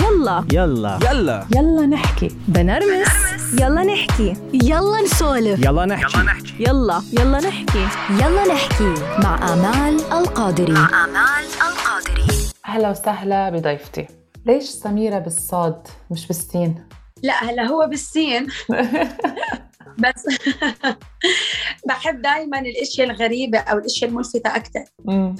يلا. 0.00 0.44
يلا. 0.52 0.98
يلا. 1.10 1.46
يلا 1.56 1.86
نحكي. 1.86 2.28
بنرمس. 2.48 3.08
يلا 3.60 3.82
نحكي. 3.82 4.34
يلا 4.52 5.00
نسولف. 5.02 5.64
يلا 5.64 5.86
نحكي. 5.86 6.18
يلا 6.60 7.02
يلا. 7.12 7.38
نحكي. 7.40 7.86
يلا 8.10 8.54
نحكي. 8.54 8.94
مع 9.22 9.52
آمال 9.52 10.00
القادري. 10.12 10.72
مع 10.72 11.04
آمال 11.04 11.44
القادري. 11.68 12.26
أهلا 12.68 12.90
وسهلا 12.90 13.50
بضيفتي. 13.50 14.06
ليش 14.46 14.64
سميرة 14.64 15.18
بالصاد 15.18 15.88
مش 16.10 16.26
بالسين؟ 16.26 16.86
لا 17.22 17.44
هلا 17.44 17.62
هو 17.66 17.86
بالسين. 17.90 18.46
بس 20.02 20.26
بحب 21.88 22.22
دائما 22.22 22.58
الأشياء 22.58 23.10
الغريبة 23.10 23.58
أو 23.58 23.78
الأشياء 23.78 24.10
الملفتة 24.10 24.56
أكثر. 24.56 24.84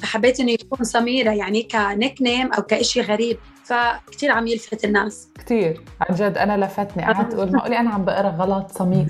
فحبيت 0.02 0.40
إنه 0.40 0.52
يكون 0.52 0.84
سميرة 0.84 1.30
يعني 1.30 1.62
كنيك 1.62 2.22
نيم 2.22 2.52
أو 2.52 2.62
كشيء 2.62 3.02
غريب. 3.02 3.38
فكتير 3.64 4.30
عم 4.30 4.46
يلفت 4.46 4.84
الناس. 4.84 5.28
كتير. 5.38 5.80
عن 6.00 6.14
جد 6.14 6.38
أنا 6.38 6.64
لفتني. 6.64 7.04
قعدت 7.04 7.34
أقول 7.34 7.52
معقولي 7.52 7.78
أنا 7.78 7.90
عم 7.90 8.04
بقرأ 8.04 8.28
غلط 8.28 8.70
سمير. 8.70 9.06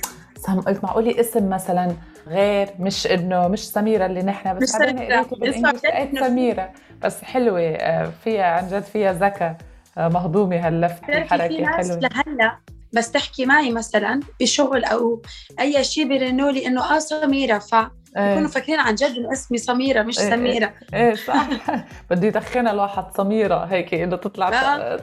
سم 0.47 0.61
قلت 0.61 0.85
معقولي 0.85 1.21
اسم 1.21 1.49
مثلا 1.51 1.93
غير 2.29 2.69
مش 2.79 3.07
إنه 3.07 3.49
مش 3.49 3.69
سميرة 3.69 4.07
اللي 4.07 4.23
نحن 4.23 4.59
بس 4.59 4.63
مش 4.75 4.79
بعدين 4.81 4.97
سميرة. 4.99 5.17
قريته 5.17 5.37
بالانجلش 5.37 5.57
اسمها 5.67 5.73
لقيت 5.93 6.15
نفس- 6.15 6.27
سميرة؟ 6.27 6.71
بس 7.03 7.23
حلوة. 7.25 7.61
آه، 7.61 8.13
فيها 8.25 8.45
عن 8.45 8.69
جد 8.69 8.83
فيها 8.83 9.13
ذكاء 9.13 9.57
آه، 9.99 10.09
مهضومة 10.09 10.67
هاللفه 10.67 11.09
الحركه 11.09 11.61
ناس 11.61 11.89
حلوة. 11.91 11.99
لهلأ 12.01 12.59
بس 12.93 13.11
تحكي 13.13 13.47
معي 13.47 13.71
مثلا 13.73 14.21
بشغل 14.41 14.85
أو 14.85 15.23
أي 15.61 15.85
شيء 15.85 16.09
بيرنوا 16.09 16.51
لي 16.51 16.67
إنه 16.67 16.97
آه 16.97 16.99
سميرة. 16.99 17.59
فبكونوا 17.59 17.91
إيه. 18.17 18.47
فاكرين 18.47 18.81
عن 18.81 18.95
جد 18.95 19.17
إنه 19.17 19.33
اسمي 19.33 19.59
سميرة 19.59 20.03
مش 20.03 20.19
إيه، 20.19 20.25
إيه. 20.25 20.31
سميرة. 20.31 20.73
إيه 20.95 21.15
صح 21.15 21.49
بده 22.11 22.27
يدخنها 22.27 22.73
الواحد 22.73 23.05
سميرة 23.17 23.65
هيك 23.65 23.95
إنه 23.95 24.17
تطلع 24.17 24.51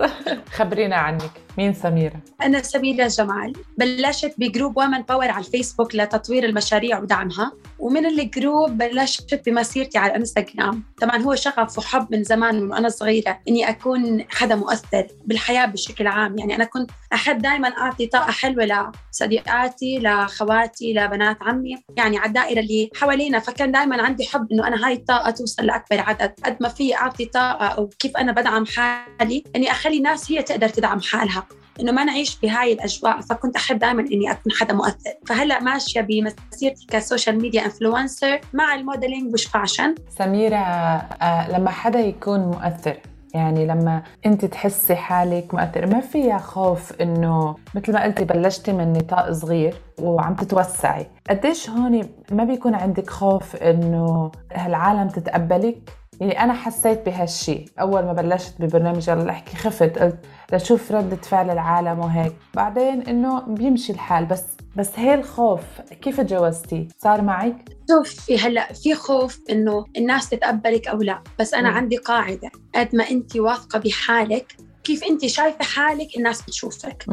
خبرينا 0.57 0.95
عنك. 0.95 1.31
مين 1.59 1.73
سميرة؟ 1.73 2.21
أنا 2.41 2.61
سميرة 2.61 3.07
جمال 3.07 3.53
بلشت 3.77 4.33
ب 4.37 4.44
group 4.44 4.77
women 4.77 5.01
power 5.01 5.29
على 5.29 5.45
الفيسبوك 5.45 5.95
لتطوير 5.95 6.45
المشاريع 6.45 6.99
ودعمها 6.99 7.51
ومن 7.79 8.05
ال 8.05 8.17
group 8.17 8.77
بلشت 8.77 9.41
بمسيرتي 9.45 9.97
على 9.97 10.11
الإنستغرام. 10.11 10.83
طبعا 11.01 11.17
هو 11.17 11.35
شغف 11.35 11.77
وحب 11.77 12.07
من 12.11 12.23
زمان 12.23 12.61
من 12.61 12.71
وأنا 12.71 12.89
صغيرة 12.89 13.39
إني 13.47 13.69
أكون 13.69 14.25
حدا 14.29 14.55
مؤثر 14.55 15.07
بالحياة 15.25 15.65
بشكل 15.65 16.07
عام. 16.07 16.37
يعني 16.39 16.55
أنا 16.55 16.63
كنت 16.63 16.91
أحب 17.13 17.37
دائما 17.37 17.67
أعطي 17.67 18.05
طاقة 18.05 18.31
حلوة 18.31 18.91
لصديقاتي 19.11 19.99
لخواتي 19.99 20.93
لبنات 20.93 21.37
عمي. 21.41 21.75
يعني 21.97 22.17
على 22.17 22.27
الدائرة 22.27 22.59
اللي 22.59 22.89
حوالينا 22.95 23.39
فكان 23.39 23.71
دائما 23.71 24.01
عندي 24.01 24.25
حب 24.25 24.47
إنه 24.51 24.67
أنا 24.67 24.87
هاي 24.87 24.93
الطاقة 24.93 25.31
توصل 25.31 25.65
لأكبر 25.65 25.99
عدد. 25.99 26.33
قد 26.45 26.57
ما 26.61 26.69
في 26.69 26.95
أعطي 26.95 27.25
طاقة 27.25 27.67
أو 27.67 27.87
كيف 27.87 28.17
أنا 28.17 28.31
بدعم 28.31 28.65
حالي 28.65 29.43
إني 29.55 29.71
أخلي 29.71 29.97
الناس 29.97 30.31
هي 30.31 30.41
تقدر 30.43 30.69
تدعم 30.69 31.01
حالها. 31.01 31.48
إنه 31.81 31.91
ما 31.91 32.03
نعيش 32.03 32.39
بهاي 32.39 32.73
الأجواء 32.73 33.21
فكنت 33.21 33.55
أحب 33.55 33.79
دائما 33.79 34.01
إني 34.01 34.31
أكون 34.31 34.51
حدا 34.59 34.73
مؤثر. 34.73 35.13
فهلأ 35.27 35.59
ماشية 35.59 36.01
بمسيرتي 36.01 36.85
ك 36.89 36.97
social 36.97 37.41
media 37.41 37.65
influencer 37.65 38.41
مع 38.53 38.75
ال 38.75 38.82
modeling 38.82 39.31
وال 39.31 39.46
fashion 39.46 39.95
سميرة 40.17 40.57
آه، 40.57 41.51
لما 41.57 41.69
حدا 41.69 41.99
يكون 41.99 42.39
مؤثر 42.39 42.97
يعني 43.33 43.65
لما 43.65 44.03
أنت 44.25 44.45
تحسي 44.45 44.95
حالك 44.95 45.53
مؤثر 45.53 45.85
ما 45.85 45.99
فيها 45.99 46.37
خوف 46.37 47.01
إنه 47.01 47.55
مثل 47.75 47.93
ما 47.93 48.03
قلتي 48.03 48.25
بلشتي 48.25 48.73
من 48.73 48.93
نطاق 48.93 49.31
صغير 49.31 49.75
وعم 50.01 50.35
تتوسعي. 50.35 51.07
قديش 51.29 51.69
هون 51.69 52.09
ما 52.31 52.43
بيكون 52.43 52.75
عندك 52.75 53.09
خوف 53.09 53.55
إنه 53.55 54.31
هالعالم 54.53 55.07
تتقبلك؟ 55.07 55.89
يعني 56.19 56.43
أنا 56.43 56.53
حسيت 56.53 57.05
بهالشي. 57.05 57.65
أول 57.79 58.05
ما 58.05 58.13
بلشت 58.13 58.53
ببرنامج 58.61 59.07
يلا 59.09 59.29
أحكي 59.29 59.57
خفت 59.57 59.99
قلت 59.99 60.17
لشوف 60.53 60.91
ردة 60.91 61.15
فعل 61.15 61.49
العالم 61.49 61.99
وهيك. 61.99 62.33
بعدين 62.53 63.01
إنه 63.01 63.41
بيمشي 63.41 63.93
الحال. 63.93 64.25
بس 64.25 64.43
بس 64.75 64.99
هي 64.99 65.13
الخوف 65.13 65.61
كيف 66.01 66.21
تجاوزتيه 66.21 66.87
صار 66.97 67.21
معك؟ 67.21 67.55
شوفي 67.89 68.37
هلا 68.37 68.73
في 68.73 68.95
خوف 68.95 69.39
إنه 69.49 69.85
الناس 69.97 70.29
تتقبلك 70.29 70.87
أو 70.87 70.97
لا. 70.97 71.23
بس 71.39 71.53
أنا 71.53 71.69
مم. 71.69 71.77
عندي 71.77 71.97
قاعدة. 71.97 72.51
قد 72.75 72.95
ما 72.95 73.09
انت 73.09 73.35
واثقة 73.37 73.79
بحالك 73.79 74.55
كيف 74.83 75.03
أنت 75.03 75.25
شايفة 75.25 75.63
حالك؟ 75.63 76.17
الناس 76.17 76.41
بتشوفك. 76.41 77.05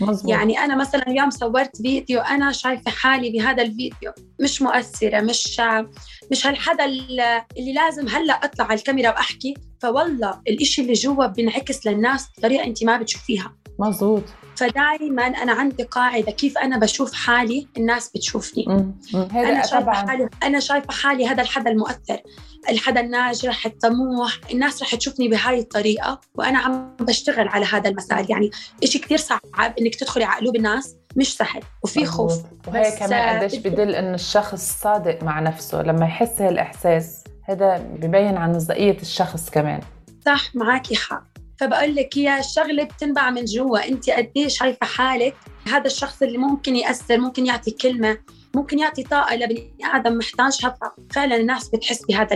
مزبوط 0.00 0.30
يعني 0.30 0.58
أنا 0.58 0.76
مثلا 0.76 1.06
اليوم 1.08 1.30
صورت 1.30 1.76
فيديو 1.76 2.20
أنا 2.20 2.52
شايفة 2.52 2.90
حالي 2.90 3.30
بهذا 3.30 3.62
الفيديو. 3.62 4.12
مش 4.40 4.62
مؤثرة 4.62 5.20
مش 5.20 5.60
مش 6.30 6.46
هالحدا 6.46 6.84
اللي 6.84 7.44
اللي 7.58 7.72
لازم 7.72 8.08
هلأ 8.08 8.44
أطلع 8.44 8.64
على 8.64 8.78
الكاميرا 8.78 9.10
وأحكي. 9.10 9.54
فوالله 9.80 10.40
الإشي 10.48 10.82
اللي 10.82 10.92
جوا 10.92 11.26
بينعكس 11.26 11.86
للناس 11.86 12.28
بطريقة 12.38 12.64
أنت 12.64 12.84
ما 12.84 12.96
بتشوفيها. 12.96 13.54
مزبوط 13.78 14.22
فدائما 14.56 15.26
أنا 15.26 15.52
عندي 15.52 15.82
قاعدة 15.82 16.32
كيف 16.32 16.58
أنا 16.58 16.78
بشوف 16.78 17.12
حالي 17.12 17.68
الناس 17.76 18.08
بتشوفني. 18.08 18.64
مم. 18.68 18.94
مم. 19.14 19.28
أنا 19.38 19.66
شايفة 19.66 19.92
حالي 19.92 20.28
أنا 20.42 20.60
شايفة 20.60 20.92
حالي 20.92 21.26
هذا 21.26 21.42
الحدا 21.42 21.70
المؤثر. 21.70 22.20
الحدا 22.68 23.00
الناجح 23.00 23.66
الطموح. 23.66 24.38
الناس 24.52 24.82
رح 24.82 24.94
تشوفني 24.94 25.28
بهاي 25.28 25.58
الطريقة 25.58 26.20
وأنا 26.34 26.58
عم 26.58 26.96
بشتغل 27.00 27.48
على 27.48 27.66
هذا 27.66 27.90
المسار. 27.90 28.26
يعني 28.30 28.50
إشي 28.82 28.98
كتير 28.98 29.18
صعب 29.18 29.40
إنك 29.80 29.94
تدخلي 29.94 30.24
على 30.24 30.40
قلوب 30.40 30.56
الناس. 30.56 30.96
مش 31.16 31.36
سهل 31.36 31.62
وفي 31.82 32.06
خوف. 32.06 32.32
وهي 32.66 32.96
كمان 32.98 33.38
قديش 33.38 33.58
بدل 33.58 33.94
إنه 33.94 34.14
الشخص 34.14 34.78
صادق 34.82 35.22
مع 35.22 35.40
نفسه 35.40 35.82
لما 35.82 36.06
يحس 36.06 36.40
هالإحساس 36.42 37.24
هذا 37.48 37.78
ببين 37.78 38.36
عن 38.36 38.56
مصداقية 38.56 38.98
الشخص 39.02 39.50
كمان. 39.50 39.80
صح 40.26 40.54
معك 40.54 40.94
حق. 40.94 41.37
فبقول 41.60 41.94
لك 41.94 42.18
هي 42.18 42.38
الشغله 42.38 42.84
بتنبع 42.84 43.30
من 43.30 43.44
جوا. 43.44 43.88
أنت 43.88 44.10
قد 44.10 44.30
إيه 44.36 44.48
شايفة 44.48 44.86
حالك؟ 44.86 45.34
هذا 45.66 45.86
الشخص 45.86 46.22
اللي 46.22 46.38
ممكن 46.38 46.76
يأثر 46.76 47.18
ممكن 47.18 47.46
يعطي 47.46 47.70
كلمة 47.70 48.18
ممكن 48.54 48.78
يعطي 48.78 49.02
طاقة 49.02 49.36
لبني 49.36 49.72
آدم 49.94 50.18
محتاجها 50.18 50.76
فعلا 51.10 51.36
الناس 51.36 51.68
بتحس 51.68 52.04
بهذا 52.04 52.34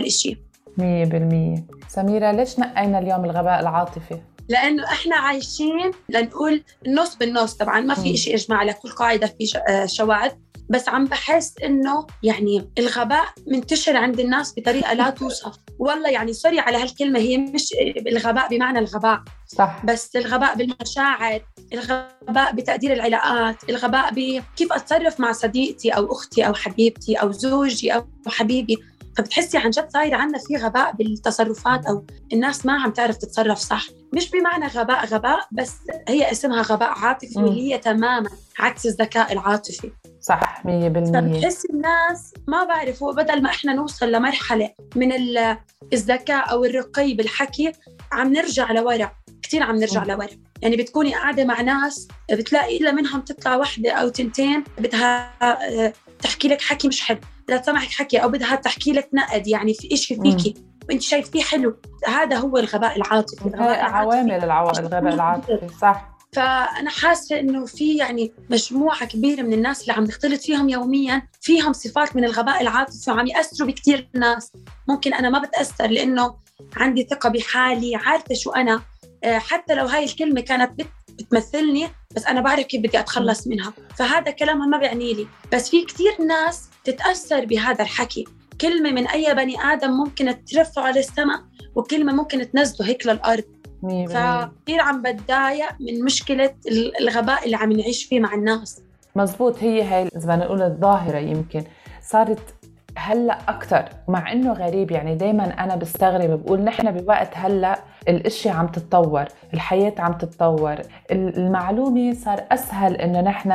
مية 0.79 1.05
بالمية. 1.05 1.67
سميرة 1.89 2.33
ليش 2.33 2.59
نقينا 2.59 2.99
اليوم 2.99 3.25
الغباء 3.25 3.61
العاطفي؟ 3.61 4.21
لأنه 4.49 4.85
إحنا 4.85 5.17
عايشين 5.17 5.91
لنقول 6.09 6.63
النص 6.87 7.17
بالنص. 7.17 7.55
طبعا 7.55 7.81
ما. 7.81 7.95
في 7.95 8.17
شيء 8.17 8.35
إجماع 8.35 8.63
لكل 8.63 8.89
قاعدة 8.89 9.27
في 9.27 9.59
آه، 9.69 9.87
شواذ. 9.87 10.31
بس 10.69 10.89
عم 10.89 11.05
بحس 11.05 11.55
إنه 11.65 12.07
يعني 12.23 12.71
الغباء 12.79 13.25
منتشر 13.47 13.97
عند 13.97 14.21
الناس 14.21 14.55
بطريقة 14.57 14.93
لا 14.93 15.11
توصف. 15.11 15.53
والله 15.79 16.11
يعني 16.11 16.33
سوري 16.33 16.61
على 16.61 16.77
هالكلمة 16.77 17.19
هي 17.19 17.39
مش 17.39 17.75
الغباء 18.07 18.49
بمعنى 18.49 18.79
الغباء. 18.79 19.23
صح. 19.47 19.85
بس 19.85 20.17
الغباء 20.17 20.57
بالمشاعر 20.57 21.41
الغباء 21.73 22.53
بتقدير 22.55 22.93
العلاقات 22.93 23.71
الغباء 23.71 24.11
بكيف 24.11 24.73
أتصرف 24.73 25.21
مع 25.21 25.33
صديقتي 25.33 25.91
أو 25.91 26.13
أختي 26.13 26.47
أو 26.47 26.55
حبيبتي 26.55 27.15
أو 27.17 27.33
زوجي 27.33 27.95
أو 27.95 28.07
حبيبي. 28.27 28.77
فبتحسي 29.17 29.59
عن 29.59 29.71
جد 29.71 29.89
صاير 29.93 30.15
عندنا 30.15 30.39
في 30.39 30.57
غباء 30.57 30.93
بالتصرفات 30.93 31.87
أو 31.87 32.07
الناس 32.33 32.67
ما 32.67 32.73
عم 32.73 32.91
تعرف 32.91 33.17
تتصرف 33.17 33.59
صح. 33.59 33.87
مش 34.13 34.31
بمعنى 34.31 34.67
غباء 34.67 35.07
غباء 35.07 35.47
بس 35.53 35.73
هي 36.09 36.31
اسمها 36.31 36.63
غباء 36.63 36.89
عاطفي. 36.91 37.39
واللي 37.39 37.73
هي 37.73 37.79
تماما 37.79 38.31
عكس 38.59 38.87
الذكاء 38.87 39.33
العاطفي. 39.33 39.91
صح 40.23 40.67
مية 40.67 40.89
بالمية. 40.89 41.35
فبتحس 41.41 41.65
الناس 41.71 42.35
ما 42.49 42.65
بعرف 42.65 43.03
هو 43.03 43.13
بدل 43.13 43.43
ما 43.43 43.51
إحنا 43.51 43.73
نوصل 43.75 44.13
لمرحلة 44.13 44.71
من 44.97 45.13
ال- 45.13 45.57
الذكاء 45.93 46.51
أو 46.53 46.65
الرقي 46.65 47.15
بالحكي 47.15 47.73
عم 48.13 48.33
نرجع 48.33 48.73
لورا 48.73 49.11
كثير 49.43 49.63
عم 49.63 49.77
نرجع. 49.77 50.05
لورا. 50.05 50.27
يعني 50.63 50.77
بتكوني 50.77 51.15
قاعدة 51.15 51.45
مع 51.45 51.61
ناس 51.61 52.09
بتلاقي 52.33 52.77
إلا 52.77 52.93
منهم 52.93 53.21
تطلع 53.21 53.57
وحدة 53.57 53.93
أو 53.93 54.09
تنتين 54.09 54.65
بدها 54.79 55.31
آه، 55.43 55.93
تحكي 56.23 56.49
لك 56.49 56.61
حكي 56.63 56.89
مش 56.89 57.03
حلو. 57.03 57.19
بدها 57.45 57.57
تسمعك 57.59 57.89
حكي 57.91 58.19
أو 58.19 58.29
بدها 58.29 58.55
تحكي 58.57 58.93
لك 58.93 59.09
نقد 59.15 59.47
يعني 59.49 59.75
في 59.75 59.95
إشي 59.95 60.17
فيكي 60.17 60.55
وإنت 60.89 61.03
شايفتيه 61.03 61.43
حلو. 61.43 61.77
هذا 62.09 62.37
هو 62.37 62.57
الغباء 62.59 62.97
العاطفي 62.97 63.47
الغباء 63.47 63.75
العاطفي. 63.81 63.97
عوامل 63.97 64.33
العو... 64.33 64.71
الغباء 64.71 65.13
العاطفي 65.15 65.69
صح. 65.81 66.12
فأنا 66.33 66.91
حاسة 66.91 67.41
إنه 67.41 67.67
في 67.67 67.97
يعني 67.97 68.33
مجموعة 68.51 69.07
كبيرة 69.07 69.43
من 69.43 69.53
الناس 69.53 69.83
اللي 69.83 69.93
عم 69.93 70.05
نختلط 70.05 70.41
فيهم 70.41 70.69
يوميا 70.69 71.23
فيهم 71.41 71.73
صفات 71.73 72.17
من 72.17 72.25
الغباء 72.25 72.63
العاطفي 72.63 73.11
وعم 73.11 73.27
يأثروا 73.27 73.69
بكثير 73.69 74.09
ناس 74.15 74.53
ممكن 74.89 75.15
أنا 75.15 75.31
ما 75.31 75.39
بتأثر 75.39 75.87
لأنه 75.87 76.35
عندي 76.77 77.07
ثقة 77.11 77.29
بحالي 77.29 77.97
عارفة 77.97 78.35
شو 78.35 78.51
أنا. 78.51 78.83
آه، 79.25 79.39
حتى 79.39 79.75
لو 79.75 79.87
هاي 79.87 80.05
الكلمة 80.05 80.41
كانت 80.41 80.79
بت 80.79 80.87
بتمثلني 81.09 81.89
بس 82.17 82.27
أنا 82.27 82.41
بعرف 82.41 82.67
كيف 82.67 82.81
بدي 82.81 82.99
أتخلص 83.01 83.47
منها. 83.47 83.73
فهذا 83.97 84.31
كلامها 84.31 84.67
ما 84.67 84.79
بيعني 84.79 85.15
لي. 85.15 85.27
بس 85.53 85.71
في 85.71 85.85
كثير 85.85 86.23
ناس 86.23 86.69
تتأثر 86.85 87.45
بهذا 87.45 87.83
الحكي. 87.83 88.25
كلمة 88.61 88.91
من 88.91 89.07
أي 89.07 89.35
بني 89.35 89.65
آدم 89.65 89.91
ممكن 89.91 90.45
ترفعه 90.45 90.93
للسماء 90.93 91.41
وكلمة 91.75 92.13
ممكن 92.13 92.51
تنزله 92.51 92.89
هيك 92.89 93.07
للأرض. 93.07 93.45
فكثير 93.83 94.81
عم 94.81 95.03
بتضايق 95.03 95.69
من 95.81 96.05
مشكلة 96.05 96.55
الغباء 97.01 97.45
اللي 97.45 97.57
عم 97.57 97.73
نعيش 97.73 98.05
فيه 98.05 98.21
مع 98.21 98.35
الناس. 98.35 98.83
مزبوط 99.17 99.63
هي 99.63 99.83
هاي 99.83 100.03
إذا 100.03 100.27
بدنا 100.27 100.37
نقول 100.37 100.63
الظاهرة 100.63 101.19
يمكن. 101.19 101.65
صارت 102.03 102.55
هلأ 102.97 103.39
أكثر 103.49 103.89
مع 104.09 104.33
إنه 104.33 104.53
غريب 104.53 104.91
يعني 104.91 105.15
دائما 105.15 105.45
أنا 105.45 105.77
بستغرب 105.77 106.45
بقول 106.45 106.61
نحن 106.61 106.91
بوقت 106.91 107.31
هلأ 107.35 107.79
الاشياء 108.09 108.57
عم 108.57 108.67
تتطور 108.67 109.25
الحياة 109.55 109.95
عم 109.99 110.13
تتطور 110.13 110.77
المعلومة 111.13 112.15
صار 112.15 112.45
أسهل 112.53 112.95
إنه 112.97 113.21
نحن 113.21 113.49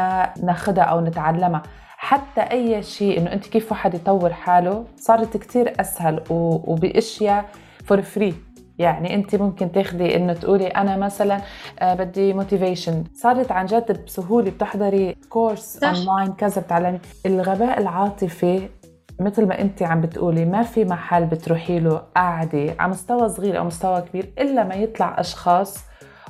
ناخذها 0.43 0.83
أو 0.83 1.01
نتعلمها. 1.01 1.63
حتى 1.97 2.41
أي 2.41 2.83
شيء 2.83 3.19
إنه 3.19 3.33
أنت 3.33 3.47
كيف 3.47 3.71
واحد 3.71 3.93
يطور 3.93 4.33
حاله 4.33 4.85
صارت 4.95 5.37
كثير 5.37 5.73
أسهل 5.81 6.23
وبأشياء 6.29 7.45
for 7.85 8.01
free 8.01 8.33
يعني 8.79 9.15
انت 9.15 9.35
ممكن 9.35 9.71
تاخذي 9.71 10.15
انه 10.15 10.33
تقولي 10.33 10.67
أنا 10.67 10.97
مثلا 10.97 11.41
آه، 11.79 11.93
بدي 11.93 12.33
motivation 12.33 13.03
صارت 13.13 13.51
عن 13.51 13.65
جد 13.65 14.05
بسهولة 14.05 14.51
بتحضري 14.51 15.15
course 15.29 15.83
online 15.83 16.33
كذا 16.33 16.61
بتعلمي. 16.61 16.99
الغباء 17.25 17.79
العاطفي 17.79 18.69
مثل 19.19 19.47
ما 19.47 19.61
انت 19.61 19.83
عم 19.83 20.01
بتقولي 20.01 20.45
ما 20.45 20.63
في 20.63 20.85
محل 20.85 21.25
بتروحي 21.25 21.79
له 21.79 22.01
قاعدة 22.15 22.75
على 22.79 22.91
مستوى 22.91 23.29
صغير 23.29 23.57
أو 23.57 23.63
مستوى 23.63 24.01
كبير 24.01 24.33
إلا 24.39 24.63
ما 24.63 24.75
يطلع 24.75 25.19
أشخاص 25.19 25.77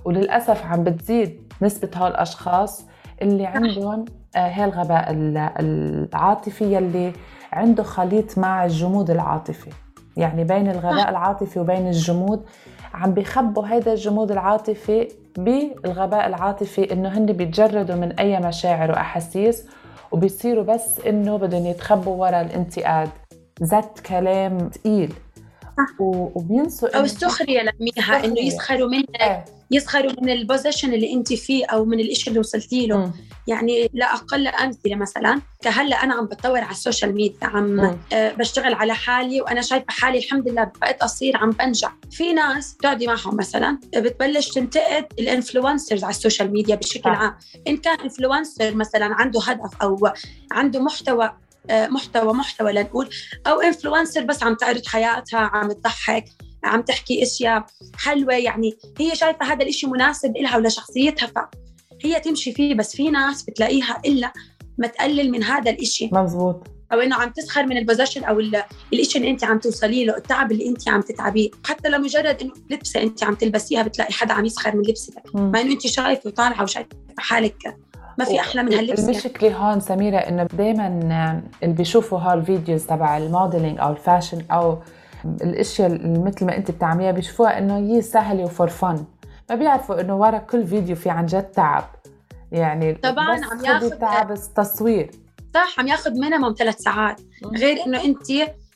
وللأسف 0.05 0.65
عم 0.65 0.83
بتزيد 0.83 1.53
نسبة 1.61 1.89
هالاشخاص 1.95 2.85
اللي 3.21 3.45
عندهم 3.45 4.05
آه، 4.35 4.39
هي 4.47 4.65
الغباء 4.65 5.05
العاطفي 5.11 6.75
يلي 6.75 7.13
عنده 7.53 7.83
خليط 7.83 8.37
مع 8.37 8.65
الجمود 8.65 9.09
العاطفي. 9.11 9.69
يعني 10.17 10.43
بين 10.43 10.69
الغباء 10.69 11.09
العاطفي 11.09 11.59
وبين 11.59 11.87
الجمود 11.87 12.45
عم 12.93 13.13
بيخبوا 13.13 13.65
هذا 13.65 13.91
الجمود 13.93 14.31
العاطفي 14.31 15.07
بالغباء 15.37 16.27
العاطفي 16.27 16.93
إنه 16.93 17.09
هن 17.09 17.25
بيتجردوا 17.25 17.95
من 17.95 18.11
أي 18.11 18.39
مشاعر 18.39 18.91
وأحاسيس 18.91 19.65
وبيصيروا 20.11 20.63
بس 20.63 20.99
إنه 20.99 21.37
بدهم 21.37 21.65
يتخبوا 21.65 22.15
ورا 22.15 22.41
الانتقاد. 22.41 23.09
زت 23.61 23.99
كلام 24.05 24.69
ثقيل 24.69 25.13
وبينسوا 25.99 26.97
أو 26.97 27.03
السخرية 27.03 27.61
لميها 27.61 28.25
إنه 28.25 28.39
يسخروا 28.39 28.89
منك. 28.89 29.21
إيه. 29.21 29.56
يسخروا 29.71 30.11
من 30.21 30.29
ال 30.29 30.36
position 30.36 30.93
اللي 30.93 31.13
انت 31.13 31.33
فيه 31.33 31.65
أو 31.65 31.85
من 31.85 31.99
الشيء 31.99 32.27
اللي 32.27 32.39
وصلتي 32.39 32.87
له 32.87 32.97
م. 32.97 33.13
يعني 33.47 33.89
لا 33.93 34.13
أقل 34.13 34.47
أمثلة 34.47 34.95
مثلا 34.95 35.41
كهلأ 35.61 36.03
أنا 36.03 36.13
عم 36.13 36.25
بتطور 36.25 36.59
على 36.59 36.71
ال 36.71 36.78
social 36.78 37.15
media 37.15 37.47
عم 37.47 37.79
آه 38.13 38.33
بشتغل 38.33 38.73
على 38.73 38.93
حالي 38.93 39.41
وأنا 39.41 39.61
شايفة 39.61 39.85
حالي 39.89 40.17
الحمد 40.17 40.49
لله 40.49 40.71
بقيت 40.81 41.01
أصير 41.01 41.37
عم 41.37 41.49
بنجح 41.49 41.95
في 42.11 42.33
ناس 42.33 42.73
بتقعدي 42.73 43.07
معهم 43.07 43.37
مثلا 43.37 43.79
بتبلش 43.95 44.49
تنتقد 44.49 45.05
ال 45.19 45.26
influencers 45.26 46.03
على 46.03 46.11
ال 46.11 46.17
social 46.17 46.51
media 46.51 46.75
بشكل. 46.75 47.09
عام 47.09 47.37
إن 47.67 47.77
كان 47.77 47.99
influencer 47.99 48.75
مثلا 48.75 49.05
عنده 49.05 49.41
هدف 49.41 49.81
أو 49.81 50.09
عنده 50.51 50.79
محتوى 50.79 51.33
آه، 51.69 51.87
محتوى 51.87 52.33
محتوى 52.33 52.71
لنقول 52.73 53.09
أو 53.47 53.61
influencer 53.61 54.23
بس 54.23 54.43
عم 54.43 54.55
تعرض 54.55 54.85
حياتها 54.85 55.39
عم 55.39 55.71
تضحك 55.71 56.25
عم 56.67 56.81
تحكي 56.81 57.23
أشياء 57.23 57.65
حلوة 57.97 58.33
يعني 58.33 58.77
هي 58.99 59.15
شايفة 59.15 59.45
هذا 59.45 59.63
الإشي 59.63 59.87
مناسب 59.87 60.37
لها 60.37 60.57
ولشخصيتها 60.57 61.49
فهي 62.03 62.19
تمشي 62.19 62.51
فيه 62.51 62.75
بس 62.75 62.95
في 62.95 63.09
ناس 63.09 63.43
بتلاقيها 63.43 64.01
إلا 64.05 64.33
ما 64.77 64.87
تقلل 64.87 65.31
من 65.31 65.43
هذا 65.43 65.71
الإشي. 65.71 66.09
مزبوط 66.11 66.67
أو 66.93 66.99
إنه 66.99 67.15
عم 67.15 67.29
تسخر 67.29 67.65
من 67.65 67.77
ال 67.77 67.82
position 67.82 68.23
أو 68.23 68.39
الشيء 68.93 69.21
اللي 69.21 69.31
أنت 69.31 69.43
عم 69.43 69.59
توصلي 69.59 70.05
له 70.05 70.17
التعب 70.17 70.51
اللي 70.51 70.67
أنت 70.67 70.89
عم 70.89 71.01
تتعبيه. 71.01 71.49
حتى 71.65 71.89
لمجرد 71.89 72.41
إنه 72.41 72.51
لبسة 72.69 73.01
أنت 73.03 73.23
عم 73.23 73.35
تلبسيها 73.35 73.83
بتلاقي 73.83 74.13
حدا 74.13 74.33
عم 74.33 74.45
يسخر 74.45 74.75
من 74.75 74.81
لبستك. 74.81 75.35
مع 75.35 75.61
إنه 75.61 75.71
أنت 75.71 75.87
شايفة 75.87 76.29
وطالعة 76.29 76.63
وشايفة 76.63 76.89
حالك 77.17 77.75
ما 78.17 78.25
في 78.25 78.39
أحلى 78.39 78.63
من 78.63 78.73
هاللبس 78.73 78.99
المشكلة 78.99 79.57
هون 79.57 79.79
سميرة 79.79 80.17
إنه 80.17 80.43
دائما 80.43 80.87
اللي 81.63 81.73
بيشوفوا 81.75 82.19
هال 82.19 82.36
videos 82.36 82.85
تبع 82.85 83.17
ال 83.17 83.24
modeling 83.24 83.79
أو 83.79 83.91
ال 83.91 83.97
fashion 83.98 84.41
أو 84.51 84.77
الاشياء 85.25 85.87
اللي 85.87 86.19
مثل 86.19 86.45
ما 86.45 86.57
انت 86.57 86.71
بتعمليها 86.71 87.11
بيشوفوها 87.11 87.57
إنه 87.57 87.77
هي 87.77 88.01
سهلة 88.01 88.43
و 88.43 88.49
for 88.49 88.67
fun 88.67 89.05
ما 89.49 89.55
بيعرفوا 89.55 90.01
إنه 90.01 90.15
ورا 90.15 90.37
كل 90.37 90.67
فيديو 90.67 90.95
في 90.95 91.09
عن 91.09 91.25
جد 91.25 91.43
تعب. 91.43 91.83
يعني 92.51 92.93
طبعا 92.93 93.45
عم 93.45 93.65
ياخذ 93.65 93.89
تعب 93.89 94.31
التصوير. 94.31 95.11
صح 95.53 95.79
عم 95.79 95.87
ياخذ 95.87 96.11
minimum 96.11 96.55
ثلاث 96.57 96.77
ساعات. 96.77 97.21
غير 97.55 97.85
إنه 97.85 98.03
انت 98.03 98.27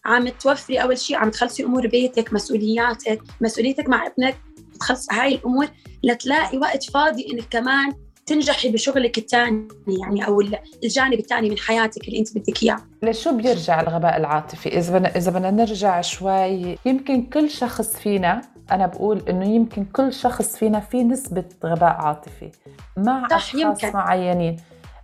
عم 0.05 0.29
توفري 0.29 0.77
أول 0.77 0.97
شيء 0.97 1.17
عم 1.17 1.29
تخلصي 1.29 1.63
أمور 1.63 1.87
بيتك 1.87 2.33
مسؤولياتك 2.33 3.21
مسؤوليتك 3.41 3.89
مع 3.89 4.07
ابنك 4.07 4.37
بتخلص 4.73 5.13
هاي 5.13 5.35
الأمور 5.35 5.67
لتلاقي 6.03 6.57
وقت 6.57 6.83
فاضي 6.83 7.27
إنك 7.33 7.45
كمان 7.49 7.93
تنجحي 8.31 8.69
بشغلك 8.71 9.17
الثاني 9.17 9.67
يعني 9.87 10.27
أو 10.27 10.41
الجانب 10.83 11.19
الثاني 11.19 11.49
من 11.49 11.57
حياتك 11.57 12.07
اللي 12.07 12.19
أنت 12.19 12.37
بدك 12.37 12.63
إياه. 12.63 12.77
لشو 13.03 13.37
بيرجع 13.37 13.81
الغباء 13.81 14.17
العاطفي؟ 14.17 14.69
إذا 14.69 14.97
بدنا 14.97 15.15
إذا 15.15 15.31
بدنا 15.31 15.51
نرجع 15.51 16.01
شوي 16.01 16.77
يمكن 16.85 17.23
كل 17.23 17.49
شخص 17.49 17.97
فينا 17.97 18.41
أنا 18.71 18.87
بقول 18.87 19.21
إنه 19.29 19.45
يمكن 19.45 19.85
كل 19.85 20.13
شخص 20.13 20.57
فينا 20.57 20.79
في 20.79 21.03
نسبة 21.03 21.43
غباء 21.65 21.89
عاطفي 21.89 22.51
مع 22.97 23.27
صح 23.27 23.35
أشخاص 23.35 23.83
يمكن. 23.83 23.97
معينين. 23.97 24.57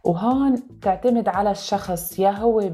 وهون 0.04 0.80
تعتمد 0.82 1.28
على 1.28 1.52
الشخص 1.52 2.20
يا 2.20 2.32
هو 2.32 2.70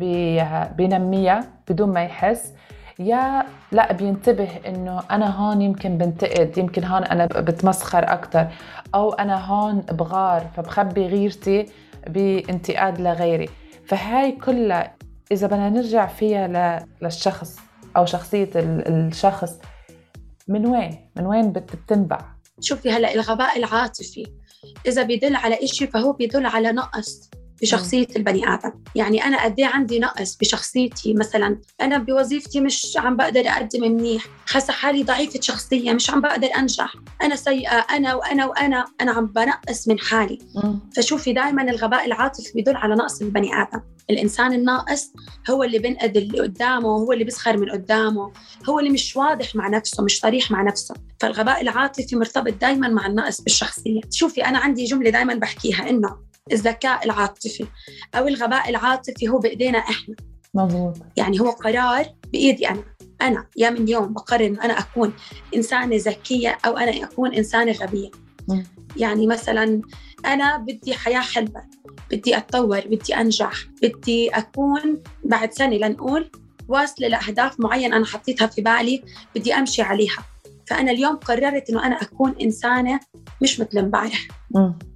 بينميها 0.77 1.53
بدون 1.69 1.89
ما 1.89 2.03
يحس 2.03 2.53
يا 2.99 3.45
لا 3.71 3.93
بينتبه 3.93 4.49
إنه 4.67 5.03
أنا 5.11 5.29
هون 5.29 5.61
يمكن 5.61 5.97
بنتقد 5.97 6.57
يمكن 6.57 6.83
هون 6.83 7.03
أنا 7.03 7.25
بتمسخر 7.25 8.03
أكثر 8.13 8.47
أو 8.95 9.13
أنا 9.13 9.45
هون 9.45 9.79
بغار 9.79 10.51
فبخبي 10.55 11.07
غيرتي 11.07 11.65
بانتقاد 12.07 13.01
لغيري. 13.01 13.49
فهاي 13.87 14.31
كلها 14.31 14.95
إذا 15.31 15.47
بدنا 15.47 15.69
نرجع 15.69 16.07
فيها 16.07 16.85
للشخص 17.01 17.59
أو 17.97 18.05
شخصية 18.05 18.49
الشخص 18.55 19.59
من 20.47 20.65
وين؟ 20.65 21.09
من 21.15 21.25
وين 21.25 21.51
بتنبع؟ 21.51 22.17
شوفي 22.61 22.91
هلأ 22.91 23.13
الغباء 23.13 23.57
العاطفي 23.57 24.25
إذا 24.87 25.03
بيدل 25.03 25.35
على 25.35 25.67
شيء 25.67 25.89
فهو 25.89 26.13
بيدل 26.13 26.45
على 26.45 26.71
نقص. 26.71 27.29
بشخصية 27.63 28.07
البني 28.15 28.53
آدم. 28.53 28.71
يعني 28.95 29.23
أنا 29.23 29.43
قد 29.43 29.59
إيه 29.59 29.65
عندي 29.65 29.99
نقص 29.99 30.35
بشخصيتي 30.35 31.13
مثلا. 31.13 31.61
أنا 31.81 31.97
بوظيفتي 31.97 32.61
مش 32.61 32.97
عم 32.97 33.17
بقدر 33.17 33.47
اقدم 33.47 33.81
منيح. 33.81 34.25
حاسه 34.45 34.73
حالي 34.73 35.03
ضعيفة 35.03 35.39
شخصيه 35.41 35.93
مش 35.93 36.09
عم 36.09 36.21
بقدر 36.21 36.47
أنجح. 36.57 36.93
أنا 37.21 37.35
سيئة 37.35 37.77
أنا 37.77 38.15
وأنا 38.15 38.45
وأنا. 38.45 38.85
أنا 39.01 39.11
عم 39.11 39.25
بنقص 39.25 39.87
من 39.87 39.99
حالي. 39.99 40.39
فشوفي 40.95 41.33
دائما 41.33 41.61
الغباء 41.61 42.05
العاطفي 42.05 42.51
بيدل 42.55 42.75
على 42.75 42.95
نقص 42.95 43.21
البني 43.21 43.61
آدم. 43.61 43.81
الإنسان 44.09 44.53
الناقص 44.53 45.13
هو 45.49 45.63
اللي 45.63 45.79
بنقد 45.79 46.17
اللي 46.17 46.39
قدامه 46.39 46.89
هو 46.89 47.11
اللي 47.11 47.23
بيسخر 47.23 47.57
من 47.57 47.69
قدامه 47.69 48.31
هو 48.69 48.79
اللي 48.79 48.89
مش 48.89 49.15
واضح 49.15 49.55
مع 49.55 49.67
نفسه 49.67 50.03
مش 50.03 50.19
صريح 50.19 50.51
مع 50.51 50.61
نفسه. 50.61 50.95
فالغباء 51.19 51.61
العاطفي 51.61 52.15
مرتبط 52.15 52.53
دائما 52.53 52.87
مع 52.87 53.07
النقص 53.07 53.41
بالشخصية. 53.41 54.01
شوفي 54.11 54.45
أنا 54.45 54.59
عندي 54.59 54.85
جملة 54.85 55.09
دائما 55.09 55.33
بحكيها 55.35 55.89
إنه 55.89 56.32
الذكاء 56.51 57.05
العاطفي 57.05 57.67
أو 58.15 58.27
الغباء 58.27 58.69
العاطفي 58.69 59.29
هو 59.29 59.37
بإيدينا 59.39 59.77
إحنا. 59.79 60.15
مضبوط 60.53 60.97
يعني 61.17 61.39
هو 61.39 61.49
قرار 61.49 62.05
بإيدي 62.33 62.69
أنا. 62.69 62.83
أنا 63.21 63.47
يا 63.57 63.69
من 63.69 63.87
يوم 63.87 64.13
بقرر 64.13 64.45
إنه 64.45 64.65
أنا 64.65 64.79
أكون 64.79 65.13
إنسانة 65.55 65.95
ذكية 65.95 66.57
أو 66.65 66.77
أنا 66.77 67.03
أكون 67.03 67.33
إنسانة 67.33 67.71
غبية. 67.71 68.11
يعني 68.97 69.27
مثلا 69.27 69.81
أنا 70.25 70.57
بدي 70.57 70.93
حياة 70.93 71.21
حلوة 71.21 71.63
بدي 72.11 72.37
أتطور 72.37 72.79
بدي 72.79 73.15
أنجح 73.15 73.53
بدي 73.81 74.29
أكون 74.29 75.03
بعد 75.23 75.53
سنة 75.53 75.75
لنقول 75.75 76.31
واصلة 76.67 77.07
لأهداف 77.07 77.59
معينة 77.59 77.97
أنا 77.97 78.05
حطيتها 78.05 78.47
في 78.47 78.61
بالي 78.61 79.03
بدي 79.35 79.53
أمشي 79.53 79.81
عليها. 79.81 80.25
فأنا 80.73 80.91
اليوم 80.91 81.15
قررت 81.15 81.69
إنه 81.69 81.85
أنا 81.85 82.01
أكون 82.01 82.35
إنسانة 82.41 82.99
مش 83.41 83.59
مثل 83.59 83.77
امبارح. 83.77 84.27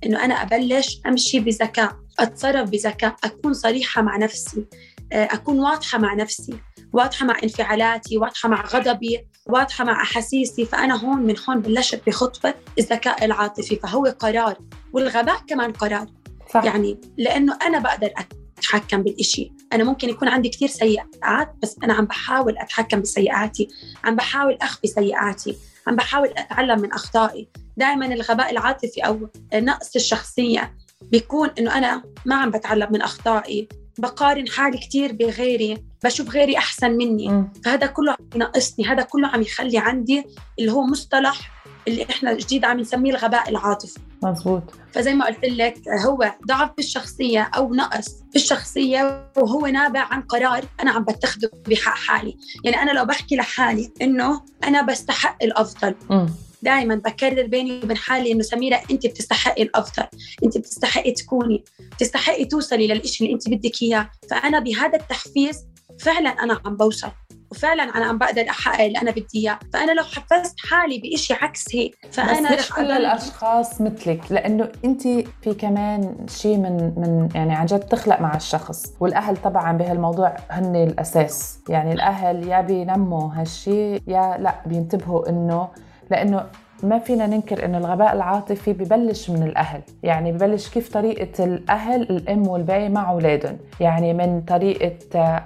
إنه 0.06 0.26
أنا 0.26 0.34
أبلش 0.34 1.02
أمشي 1.06 1.40
بذكاء 1.40 1.96
أتصرف 2.20 2.70
بذكاء 2.70 3.16
أكون 3.24 3.54
صريحة 3.54 4.02
مع 4.02 4.18
نفسي 4.18 4.66
آه، 5.14 5.26
أكون 5.32 5.60
واضحة 5.60 6.00
مع 6.00 6.14
نفسي 6.14 6.60
واضحة 6.94 7.26
مع 7.26 7.36
انفعالاتي 7.44 8.18
واضحة 8.18 8.50
مع 8.50 8.66
غضبي 8.66 9.28
واضحة 9.48 9.84
مع 9.84 10.02
أحاسيسي. 10.02 10.66
فأنا 10.66 11.06
هون 11.06 11.20
من 11.20 11.36
هون 11.50 11.62
بلشت 11.62 12.02
بخطوه 12.08 12.54
الذكاء 12.80 13.26
العاطفي. 13.26 13.76
فهو 13.76 14.06
قرار 14.20 14.58
والغباء 14.94 15.38
كمان 15.48 15.72
قرار. 15.72 16.08
صح. 16.54 16.64
يعني 16.64 17.02
لأنه 17.18 17.58
أنا 17.68 17.80
بقدر 17.80 18.10
أتحكم 18.58 19.04
بالإشي. 19.04 19.54
أنا 19.74 19.84
ممكن 19.84 20.10
يكون 20.10 20.28
عندي 20.28 20.50
كثير 20.50 20.68
سيئات 20.68 21.56
بس 21.64 21.76
أنا 21.84 21.94
عم 21.94 22.06
بحاول 22.06 22.58
أتحكم 22.58 23.02
بسيئاتي 23.02 23.68
عم 24.04 24.16
بحاول 24.16 24.58
أخفي 24.62 24.88
سيئاتي 24.88 25.58
عم 25.88 25.96
بحاول 25.96 26.28
أتعلم 26.38 26.80
من 26.82 26.94
أخطائي. 26.94 27.48
دائما 27.78 28.06
الغباء 28.06 28.52
العاطفي 28.52 29.02
أو 29.02 29.30
نقص 29.54 29.96
الشخصية 29.96 30.74
بيكون 31.02 31.50
إنه 31.60 31.78
أنا 31.78 32.04
ما 32.26 32.36
عم 32.36 32.52
بتعلم 32.52 32.88
من 32.92 33.02
أخطائي 33.02 33.68
بقارن 33.98 34.48
حالي 34.48 34.78
كثير 34.78 35.12
بغيري 35.12 35.78
بشوف 36.04 36.30
غيري 36.30 36.58
أحسن 36.58 36.92
مني. 36.92 37.30
م. 37.30 37.52
فهذا 37.66 37.88
كله 37.88 38.12
عم 38.12 38.18
ينقصني 38.36 38.86
هذا 38.86 39.04
كله 39.04 39.28
عم 39.28 39.42
يخلي 39.42 39.78
عندي 39.78 40.24
اللي 40.60 40.72
هو 40.72 40.86
مصطلح 40.86 41.52
اللي 41.88 42.04
إحنا 42.10 42.34
جديد 42.34 42.66
عم 42.66 42.80
نسميه 42.80 43.12
الغباء 43.12 43.50
العاطفي. 43.50 44.00
مزبوط 44.24 44.64
فزي 44.92 45.14
ما 45.14 45.26
قلت 45.26 45.46
لك 45.46 45.78
هو 46.06 46.34
ضعف 46.48 46.70
بالشخصية 46.78 47.50
أو 47.56 47.74
نقص 47.74 48.08
بالشخصية 48.34 49.32
وهو 49.38 49.68
نابع 49.68 50.00
عن 50.00 50.22
قرار 50.22 50.66
أنا 50.82 50.92
عم 50.92 51.04
بتخذه 51.04 51.50
بحق 51.68 51.96
حالي. 51.96 52.38
يعني 52.64 52.82
أنا 52.82 52.92
لو 52.92 53.06
بحكي 53.06 53.36
لحالي 53.36 53.92
إنه 54.02 54.42
أنا 54.64 54.82
بستحق 54.82 55.44
الأفضل 55.44 55.96
مم. 56.10 56.30
دائما 56.62 56.96
بكرر 56.96 57.48
بيني 57.48 57.80
وبين 57.84 57.98
حالي 57.98 58.32
إنه 58.32 58.42
سميرة 58.44 58.82
أنت 58.92 59.08
بتستحقي 59.08 59.64
الأفضل 59.64 60.04
أنت 60.44 60.58
بتستحقي 60.58 61.12
تكوني 61.12 61.64
بتستحقي 61.92 62.46
توصلي 62.46 62.88
للإشي 62.88 63.24
اللي 63.24 63.34
أنت 63.34 63.50
بدك 63.50 63.82
إياه. 63.82 64.10
فأنا 64.30 64.60
بهذا 64.60 64.96
التحفيز 64.98 65.66
فعلا 66.00 66.30
أنا 66.30 66.62
عم 66.66 66.78
بوصل. 66.78 67.12
وفعلا 67.52 67.84
أنا 67.84 68.06
عم 68.06 68.18
بقدر 68.18 68.50
أحقق 68.50 68.82
اللي 68.82 69.02
أنا 69.02 69.12
بدي 69.12 69.26
إياه. 69.36 69.60
فأنا 69.74 69.92
لو 69.92 70.04
حفزت 70.04 70.56
حالي 70.60 71.02
بشيء 71.04 71.38
عكس 71.42 71.76
هيك 71.76 71.98
فأنا 72.12 72.56
بس 72.56 72.60
مش 72.60 72.70
كل 72.72 72.92
الأشخاص 72.92 73.82
مثلك 73.82 74.22
لأنه 74.30 74.72
أنت 74.86 75.02
في 75.42 75.54
كمان 75.60 76.26
شيء 76.30 76.58
من 76.58 76.94
من 76.98 77.30
يعني 77.36 77.56
عن 77.56 77.66
جد 77.66 77.80
تخلق 77.80 78.22
مع 78.22 78.36
الشخص 78.36 78.94
والأهل 79.00 79.38
طبعا 79.38 79.78
بهالموضوع 79.78 80.36
هن 80.50 80.76
الأساس. 80.76 81.60
يعني 81.70 81.94
الأهل 81.94 82.48
يا 82.48 82.62
بينموا 82.62 83.30
هالشيء 83.34 84.02
يا 84.08 84.38
لأ 84.40 84.56
بينتبهوا 84.66 85.30
انه 85.30 85.68
لأنه 86.12 86.46
ما 86.84 87.00
فينا 87.00 87.28
ننكر 87.28 87.66
إنه 87.66 87.78
الغباء 87.78 88.14
العاطفي 88.14 88.74
ببلش 88.74 89.30
من 89.30 89.44
الأهل. 89.44 89.82
يعني 90.04 90.32
ببلش 90.32 90.70
كيف 90.70 90.94
طريقة 90.94 91.44
الأهل 91.44 92.02
الأم 92.02 92.48
والبي 92.48 92.90
مع 92.90 93.12
أولادهم. 93.12 93.58
يعني 93.80 94.14
من 94.14 94.42
طريقة 94.42 94.96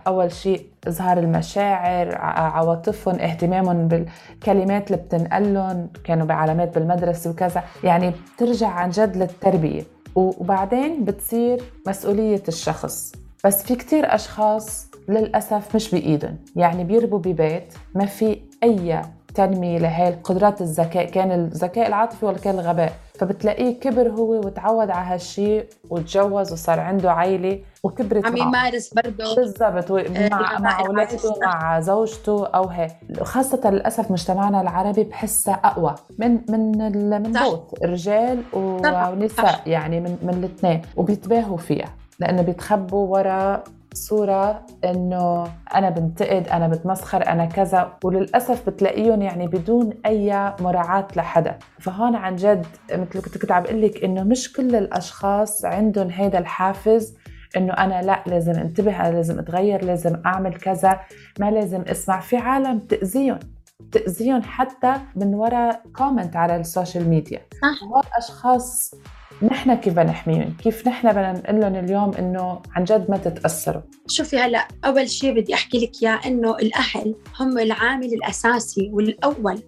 أول 0.08 0.32
شيء 0.32 0.66
إظهار 0.88 1.18
المشاعر 1.18 2.16
عواطفهم 2.22 3.16
اهتمامهم 3.20 3.88
بالكلمات 3.88 4.92
اللي 4.92 5.02
بتنقلهم 5.04 5.90
كانوا 6.04 6.26
بعلامات 6.26 6.76
بالمدرسة 6.76 7.30
وكذا. 7.30 7.64
يعني 7.84 8.12
بترجع 8.36 8.68
عن 8.68 8.90
جد 8.90 9.18
للتربية. 9.18 9.84
وبعدين 10.16 11.06
بتصير 11.06 11.62
مسؤولية 11.88 12.44
الشخص. 12.48 13.12
بس 13.46 13.64
في 13.64 13.76
كتير 13.76 14.16
أشخاص 14.16 14.88
للأسف 15.10 15.76
مش 15.76 15.92
بإيدهم. 15.92 16.38
يعني 16.56 16.84
بيربوا 16.84 17.20
ببيت 17.20 17.74
ما 17.96 18.06
في 18.06 18.38
أي 18.64 19.02
تنمية 19.36 19.78
لهي 19.80 20.10
القدرات 20.10 20.62
الذكاء 20.62 21.06
كان 21.06 21.32
الذكاء 21.32 21.88
العاطفي 21.88 22.26
ولا 22.26 22.38
كان 22.38 22.60
الغباء. 22.60 22.94
فبتلاقيه 23.20 23.80
كبر 23.80 24.10
هو 24.10 24.32
وتعود 24.34 24.90
على 24.90 25.14
هالشيء 25.14 25.66
وتجوز 25.90 26.52
وصار 26.54 26.80
عنده 26.80 27.12
عائلة 27.12 27.60
وكبرت 27.84 28.26
عم 28.26 28.38
يمارس 28.38 28.94
برضه. 28.94 29.36
بالضبط 29.36 29.92
مع 30.32 30.60
مع 30.60 30.80
أولاده 30.86 31.20
مع 31.42 31.80
زوجته 31.80 32.48
أو 32.48 32.68
هيك 32.68 32.92
خاصة 33.22 33.70
للأسف 33.70 34.12
مجتمعنا 34.12 34.62
العربي 34.62 35.04
بحسها 35.04 35.54
أقوى. 35.54 35.96
من 36.20 36.40
من 36.50 36.78
من 37.10 37.32
بوت 37.32 37.84
رجال 37.84 38.44
ونساء 38.54 39.62
يعني 39.66 40.00
من 40.00 40.18
من 40.24 40.34
الاثنين. 40.34 40.82
وبيتباهوا 40.96 41.58
فيها 41.58 41.90
لأنه 42.20 42.42
بيتخبوا 42.42 43.08
وراء 43.18 43.64
صورة 43.94 44.66
إنه 44.86 45.44
أنا 45.76 45.90
بنتقد 45.90 46.48
أنا 46.48 46.68
بتمسخر 46.68 47.28
أنا 47.28 47.46
كذا 47.46 47.94
وللأسف 48.04 48.70
بتلاقيهم 48.70 49.22
يعني 49.22 49.48
بدون 49.48 49.94
أي 50.06 50.54
مراعاة 50.60 51.08
لحدا. 51.16 51.60
فهون 51.80 52.16
عن 52.16 52.36
جد 52.36 52.66
مثل 52.92 53.22
كنت 53.22 53.38
كنت 53.38 53.52
عم 53.52 53.64
بقول 53.64 53.82
لك 53.82 54.04
إنه 54.04 54.24
مش 54.24 54.54
كل 54.54 54.76
الأشخاص 54.76 55.66
عندهم 55.66 56.10
هيدا 56.10 56.40
الحافز 56.40 57.16
إنه 57.58 57.74
أنا 57.74 58.02
لا 58.02 58.24
لازم 58.28 58.52
انتبه 58.52 59.02
أنا 59.02 59.16
لازم 59.16 59.40
أتغير 59.40 59.86
لازم 59.86 60.22
أعمل 60.26 60.54
كذا 60.54 61.00
ما 61.40 61.52
لازم 61.52 61.82
أسمع. 61.82 62.20
في 62.20 62.38
عالم 62.38 62.80
تأذيهم 62.80 63.40
تأذيهم 63.92 64.42
حتى 64.42 64.94
من 65.16 65.34
وراء 65.36 65.82
comment 65.96 66.36
على 66.36 66.56
ال 66.56 66.63
social 66.63 67.10
media. 67.10 67.40
صح. 67.62 67.84
هول 67.84 68.04
أشخاص 68.18 68.96
نحن 69.44 69.74
كيف 69.74 69.94
بدنا 69.94 70.12
نحميهم 70.12 70.54
كيف 70.64 70.88
نحن 70.88 71.10
بدنا 71.10 71.32
نقول 71.32 71.60
لهم 71.60 71.76
اليوم 71.76 72.14
إنه 72.14 72.62
عن 72.76 72.84
جد 72.84 73.06
ما 73.10 73.18
تتأثروا؟ 73.18 73.82
شوفي 74.08 74.38
هلا 74.38 74.68
أول 74.86 75.10
شيء 75.10 75.34
بدي 75.34 75.54
أحكي 75.54 75.78
لك 75.78 76.04
إياه 76.04 76.20
إنه 76.26 76.56
الأهل 76.56 77.16
هم 77.40 77.60
العامل 77.60 78.14
الأساسي 78.14 78.90
والأول 78.94 79.60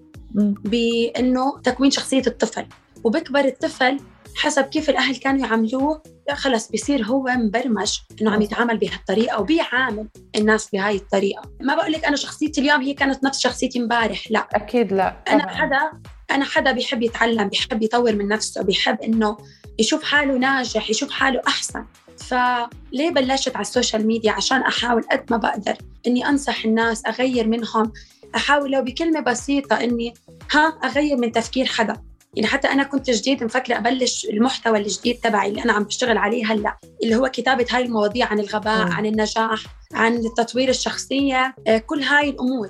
بإنه 0.63 1.59
تكوين 1.63 1.91
شخصية 1.91 2.23
الطفل. 2.27 2.65
وبكبر 3.03 3.39
الطفل 3.39 3.97
حسب 4.35 4.63
كيف 4.63 4.89
الأهل 4.89 5.15
كانوا 5.15 5.47
يعاملوه 5.47 6.03
خلص 6.33 6.71
بصير 6.71 7.05
هو 7.05 7.23
مبرمج 7.23 7.99
إنه 8.21 8.31
عم 8.31 8.41
يتعامل 8.41 8.77
بهالطريقة 8.77 9.41
وبيعامل 9.41 10.07
الناس 10.35 10.69
بهاي 10.69 10.95
الطريقة. 10.95 11.41
ما 11.61 11.75
بقول 11.75 11.91
لك 11.91 12.05
أنا 12.05 12.15
شخصيتي 12.15 12.61
اليوم 12.61 12.81
هي 12.81 12.93
كانت 12.93 13.23
نفس 13.23 13.39
شخصيتي 13.39 13.79
امبارح 13.79 14.23
لا. 14.29 14.47
أكيد 14.53 14.93
لا 14.93 15.23
أنا 15.29 15.49
حدا 15.49 15.91
أنا 16.31 16.45
حدا 16.45 16.71
بيحب 16.71 17.01
يتعلم 17.01 17.47
بيحب 17.47 17.83
يطور 17.83 18.15
من 18.15 18.27
نفسه 18.27 18.61
بيحب 18.63 19.01
إنه 19.01 19.37
يشوف 19.79 20.03
حاله 20.03 20.37
ناجح 20.37 20.89
يشوف 20.89 21.11
حاله 21.11 21.41
أحسن. 21.47 21.85
فليه 22.17 23.09
بلشت 23.09 23.55
على 23.55 23.61
ال 23.61 23.68
social 23.68 24.07
media؟ 24.07 24.31
عشان 24.31 24.61
أحاول 24.61 25.03
قد 25.11 25.25
ما 25.31 25.37
بقدر 25.37 25.77
إني 26.07 26.29
أنصح 26.29 26.65
الناس 26.65 27.05
أغير 27.05 27.47
منهم. 27.47 27.93
أحاول 28.35 28.71
لو 28.71 28.81
بكلمة 28.81 29.19
بسيطة 29.19 29.83
إني 29.83 30.13
ها 30.51 30.79
أغير 30.83 31.17
من 31.17 31.31
تفكير 31.31 31.65
حدا. 31.65 32.01
يعني 32.35 32.47
حتى 32.47 32.67
أنا 32.67 32.83
كنت 32.83 33.09
جديد 33.09 33.43
مفكرة 33.43 33.77
أبلش 33.77 34.25
المحتوى 34.25 34.79
الجديد 34.79 35.15
تبعي 35.15 35.49
اللي 35.49 35.63
أنا 35.63 35.73
عم 35.73 35.83
بشتغل 35.83 36.17
عليه 36.17 36.45
هلأ 36.45 36.77
اللي 37.03 37.15
هو 37.15 37.29
كتابة 37.29 37.65
هاي 37.71 37.85
المواضيع 37.85 38.25
عن 38.25 38.39
الغباء. 38.39 38.91
عن 38.91 39.05
النجاح 39.05 39.63
عن 39.93 40.21
تطوير 40.37 40.69
الشخصية 40.69 41.55
آه، 41.67 41.77
كل 41.77 42.01
هاي 42.01 42.29
الأمور. 42.29 42.69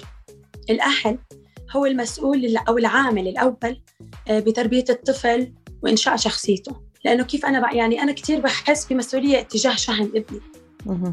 الأهل 0.70 1.18
هو 1.72 1.86
المسؤول 1.86 2.58
أو 2.58 2.78
العامل 2.78 3.28
الأول 3.28 3.82
آه، 4.28 4.40
بتربية 4.40 4.86
الطفل 4.90 5.54
وإنشاء 5.84 6.16
شخصيته. 6.16 6.76
لأنه 7.06 7.24
كيف 7.24 7.46
أنا 7.46 7.74
يعني 7.74 8.02
أنا 8.02 8.12
كثير 8.12 8.40
بحس 8.40 8.86
بمسؤولية 8.86 9.42
تجاه 9.42 9.76
شهن 9.76 10.12
ابني. 10.16 10.42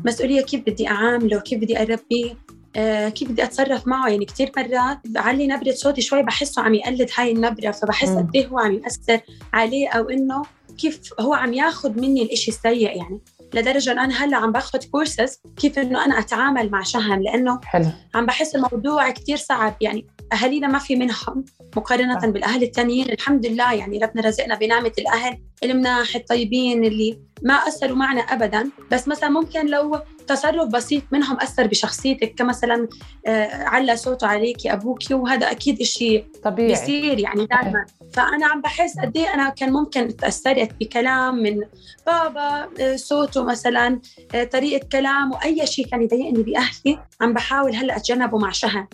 مسؤولية 0.05 0.43
كيف 0.43 0.61
بدي 0.61 0.89
أعامله 0.89 1.41
كيف 1.41 1.59
بدي 1.59 1.83
أربيه. 1.83 2.37
آه 2.77 3.09
كيف 3.09 3.31
بدي 3.31 3.45
أتصرف 3.45 3.87
معه؟ 3.87 4.09
يعني 4.09 4.25
كثير 4.25 4.53
مرات 4.57 4.99
بعلي 5.05 5.47
نبرة 5.47 5.73
صوتي 5.73 6.01
شوي 6.01 6.23
بحسه 6.23 6.63
عم 6.63 6.75
يقلد 6.75 7.11
هاي 7.17 7.33
النبرة 7.33 7.71
فبحس 7.71 8.09
قد 8.09 8.31
إيه 8.35 8.47
هو 8.47 8.59
عم 8.59 8.73
يأثر 8.73 9.21
عليه 9.53 9.89
أو 9.89 10.09
إنه 10.09 10.43
كيف 10.79 11.01
هو 11.21 11.35
عم 11.35 11.53
ياخذ 11.53 12.01
مني 12.01 12.23
الإشي 12.23 12.51
السيء 12.51 12.97
يعني. 12.97 13.21
لدرجة 13.55 13.93
إنه 13.93 14.05
أنا 14.05 14.25
هلأ 14.25 14.37
عم 14.37 14.53
باخذ 14.53 14.79
كورسز 14.85 15.41
كيف 15.57 15.79
إنه 15.79 16.05
أنا 16.05 16.19
أتعامل 16.19 16.71
مع 16.71 16.83
شهم 16.83 17.23
لأنه 17.23 17.61
حلو. 17.65 17.87
عم 18.15 18.27
بحس 18.27 18.55
الموضوع 18.55 19.11
كثير 19.11 19.37
صعب. 19.37 19.77
يعني 19.81 20.07
أهالينا 20.33 20.69
ما 20.69 20.79
في 20.79 20.97
منهم 20.97 21.45
مقارنة 21.77 22.19
بالأهل 22.19 22.63
الثانيين 22.63 23.11
الحمد 23.11 23.47
لله 23.47 23.73
يعني 23.73 23.99
ربنا 23.99 24.23
رزقنا 24.23 24.55
بنعمة 24.55 24.93
الأهل 24.99 25.39
المناح 25.63 26.17
الطيبين 26.17 26.85
اللي 26.85 27.19
ما 27.43 27.55
أثروا 27.55 27.97
معنا 27.97 28.21
ابدا. 28.21 28.71
بس 28.93 29.09
مثلا 29.09 29.29
ممكن 29.29 29.67
لو 29.67 29.99
تصرف 30.31 30.69
بسيط 30.69 31.03
منهم 31.13 31.37
أثر 31.41 31.67
بشخصيتك 31.67 32.35
كمثلا 32.35 32.89
آه، 33.27 33.65
على 33.65 33.97
صوته 33.97 34.27
عليكي 34.27 34.73
ابوكي 34.73 35.15
وهذا 35.15 35.51
أكيد 35.51 35.83
شيء 35.83 36.25
طبيعي. 36.45 36.69
بيصير 36.69 37.19
يعني 37.19 37.47
دائما 37.47 37.87
فأنا 38.13 38.47
عم 38.47 38.61
بحس 38.61 38.99
قد 38.99 39.17
إيه 39.17 39.35
أنا 39.35 39.49
كان 39.49 39.73
ممكن 39.73 40.17
تأثرت 40.17 40.71
بكلام 40.81 41.43
من 41.43 41.61
بابا 42.07 42.69
آه، 42.81 42.97
صوته 42.97 43.45
مثلا 43.45 44.01
آه، 44.35 44.45
طريقة 44.45 44.87
كلامه 44.93 45.45
اي 45.45 45.67
شيء 45.67 45.87
كان 45.87 46.03
يضايقني 46.03 46.43
بأهلي 46.43 46.99
عم 47.21 47.33
بحاول 47.33 47.75
هلأ 47.75 47.97
أتجنبه 47.97 48.39
مع 48.39 48.51
شهر 48.51 48.87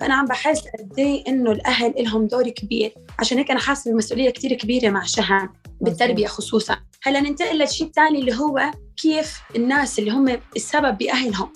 فأنا 0.00 0.14
عم 0.14 0.24
بحس 0.24 0.60
قد 0.60 0.98
إيه 0.98 1.24
إنه 1.28 1.52
الأهل 1.52 1.94
لهم 1.98 2.26
دور 2.26 2.48
كبير. 2.48 2.94
عشان 3.18 3.38
هيك 3.38 3.50
أنا 3.50 3.60
حاسة 3.60 3.92
بمسؤوليه 3.92 4.30
كثير 4.30 4.54
كبيرة 4.54 4.90
مع 4.90 5.02
شهر 5.04 5.48
بالتربية 5.80 6.26
خصوصا. 6.26 6.76
هلا 7.08 7.20
ننتقل 7.20 7.58
للشيء 7.58 7.86
الثاني 7.86 8.18
اللي 8.18 8.34
هو 8.34 8.70
كيف 8.96 9.40
الناس 9.56 9.98
اللي 9.98 10.10
هم 10.10 10.38
السبب 10.56 10.98
بأهلهم 10.98 11.52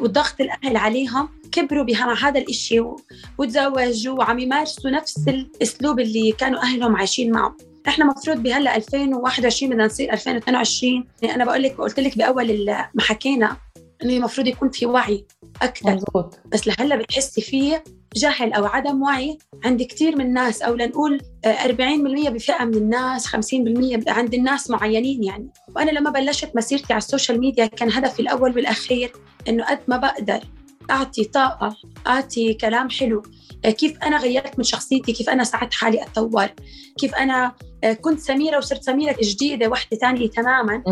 وضغط 0.00 0.40
الأهل 0.40 0.76
عليهم 0.76 1.28
كبروا 1.52 1.84
بها 1.84 2.06
مع 2.06 2.28
هذا 2.28 2.40
الإشي 2.40 2.84
وتزوجوا 3.38 4.18
وعم 4.18 4.38
يمارسوا 4.38 4.90
نفس 4.90 5.28
الأسلوب 5.28 6.00
اللي 6.00 6.32
كانوا 6.32 6.60
أهلهم 6.62 6.96
عايشين 6.96 7.32
معه. 7.32 7.56
إحنا 7.88 8.04
مفروض 8.04 8.36
بهلأ 8.36 8.76
2021 8.76 9.72
بدنا 9.72 9.86
نصير 9.86 10.12
2022 10.12 11.04
يعني 11.22 11.34
أنا 11.34 11.44
بقول 11.44 11.62
لك 11.62 11.76
قلت 11.76 12.00
لك 12.00 12.18
بأول 12.18 12.66
ما 12.94 13.02
حكينا 13.02 13.56
إنه 14.02 14.16
المفروض 14.16 14.46
يكون 14.46 14.70
في 14.70 14.86
وعي 14.86 15.26
أكثر. 15.62 15.94
مزبوط. 15.94 16.38
بس 16.46 16.68
لهلأ 16.68 16.96
بتحسي 16.96 17.40
فيه 17.40 17.84
جهل 18.16 18.52
أو 18.52 18.66
عدم 18.66 19.02
وعي 19.02 19.38
عند 19.64 19.82
كثير 19.82 20.16
من 20.16 20.26
الناس 20.26 20.62
أو 20.62 20.74
لنقول 20.74 21.20
40% 21.46 21.48
آه، 22.26 22.30
بفئة 22.30 22.64
من 22.64 22.74
الناس 22.74 23.26
50% 23.26 24.08
عند 24.08 24.34
الناس 24.34 24.70
معينين 24.70 25.24
يعني. 25.24 25.48
وأنا 25.76 25.90
لما 25.90 26.10
بلشت 26.10 26.56
مسيرتي 26.56 26.92
على 26.92 26.98
ال 26.98 27.04
social 27.04 27.40
media 27.40 27.66
كان 27.66 27.92
هدفي 27.92 28.20
الأول 28.20 28.56
والأخير 28.56 29.12
إنه 29.48 29.64
قد 29.64 29.78
ما 29.88 29.96
بقدر 29.96 30.40
أعطي 30.90 31.24
طاقة 31.24 31.76
أعطي 32.06 32.54
كلام 32.54 32.90
حلو. 32.90 33.22
آه، 33.64 33.70
كيف 33.70 33.98
أنا 34.02 34.18
غيرت 34.18 34.58
من 34.58 34.64
شخصيتي 34.64 35.12
كيف 35.12 35.30
أنا 35.30 35.44
ساعدت 35.44 35.74
حالي 35.74 36.02
أتطور 36.02 36.48
كيف 36.98 37.14
أنا 37.14 37.52
كنت 38.00 38.20
سميرة 38.20 38.58
وصرت 38.58 38.82
سميرة 38.82 39.16
جديدة 39.22 39.68
وحدة 39.68 39.96
ثانية 39.96 40.30
تماما. 40.30 40.82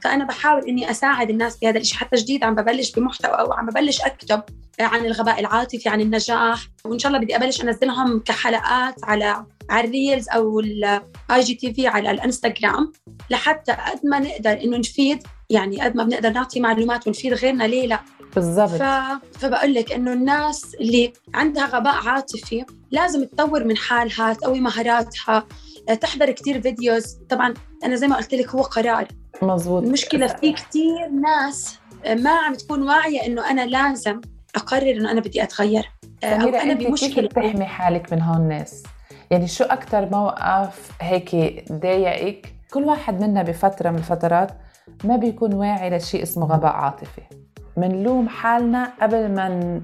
فأنا 0.00 0.24
بحاول 0.24 0.68
إني 0.68 0.90
أساعد 0.90 1.30
الناس 1.30 1.58
بهذا 1.58 1.78
الشيء 1.78 1.98
حتى 1.98 2.16
جديد 2.16 2.44
عم 2.44 2.54
ببلش 2.54 2.92
بمحتوى 2.92 3.32
أو 3.32 3.52
عم 3.52 3.66
ببلش 3.66 4.00
أكتب 4.00 4.42
عن 4.80 5.06
الغباء 5.06 5.40
العاطفي 5.40 5.88
عن 5.88 6.00
النجاح. 6.00 6.68
وإن 6.84 6.98
شاء 6.98 7.12
الله 7.12 7.24
بدي 7.24 7.36
أبلش 7.36 7.62
أنزلهم 7.62 8.18
كحلقات 8.18 8.94
على 9.02 9.44
على 9.70 9.88
ال 9.88 9.95
reels 9.95 10.28
أو 10.28 10.60
ال 10.60 11.40
IGTV 11.40 11.86
على 11.86 12.10
الإنستغرام 12.10 12.92
لحتى 13.30 13.72
قد 13.72 14.00
ما 14.04 14.18
نقدر 14.18 14.52
إنه 14.52 14.76
نفيد 14.76 15.22
يعني 15.50 15.80
قد 15.80 15.96
ما 15.96 16.04
بنقدر 16.04 16.30
نعطي 16.30 16.60
معلومات 16.60 17.06
ونفيد 17.06 17.32
غيرنا 17.34 17.64
ليه 17.64 17.86
لا. 17.86 18.00
بالضبط. 18.34 18.70
ف... 18.70 18.82
فبقول 19.38 19.74
لك 19.74 19.92
إنه 19.92 20.12
الناس 20.12 20.74
اللي 20.80 21.12
عندها 21.34 21.66
غباء 21.66 21.94
عاطفي 21.94 22.64
لازم 22.90 23.24
تطور 23.24 23.64
من 23.64 23.76
حالها 23.76 24.32
تقوي 24.32 24.60
مهاراتها. 24.60 25.46
تحضر 25.94 26.30
كتير 26.30 26.60
فيديوز. 26.62 27.18
طبعا 27.28 27.54
أنا 27.84 27.96
زي 27.96 28.08
ما 28.08 28.16
قلت 28.16 28.34
لك 28.34 28.48
هو 28.48 28.62
قرار. 28.62 29.08
مزبوط 29.42 29.82
المشكلة 29.82 30.26
في 30.26 30.52
كتير 30.52 31.08
ناس 31.08 31.78
ما 32.06 32.30
عم 32.30 32.54
تكون 32.54 32.82
واعية 32.82 33.26
إنه 33.26 33.50
أنا 33.50 33.66
لازم 33.66 34.20
أقرر 34.56 34.90
إنه 34.90 35.10
أنا 35.10 35.20
بدي 35.20 35.42
أتغير. 35.42 35.90
أو 36.24 36.40
سميرة 36.40 36.62
أنا 36.62 36.72
أنت 36.72 36.80
كيف 36.80 36.88
بمشكلة. 36.88 37.28
بتحمي 37.28 37.64
حالك 37.64 38.12
من 38.12 38.22
هون 38.22 38.36
الناس؟ 38.36 38.82
يعني 39.30 39.46
شو 39.46 39.64
أكثر 39.64 40.08
موقف 40.10 40.90
هيك 41.00 41.34
ضايقك؟ 41.72 42.54
كل 42.72 42.84
واحد 42.84 43.20
منا 43.20 43.42
بفترة 43.42 43.90
من 43.90 43.98
الفترات 43.98 44.50
ما 45.04 45.16
بيكون 45.16 45.54
واعي 45.54 45.90
لشيء 45.90 46.22
اسمه 46.22 46.46
غباء 46.46 46.72
عاطفي. 46.72 47.22
منلوم 47.76 48.28
حالنا 48.28 48.92
قبل 49.02 49.34
ما 49.34 49.80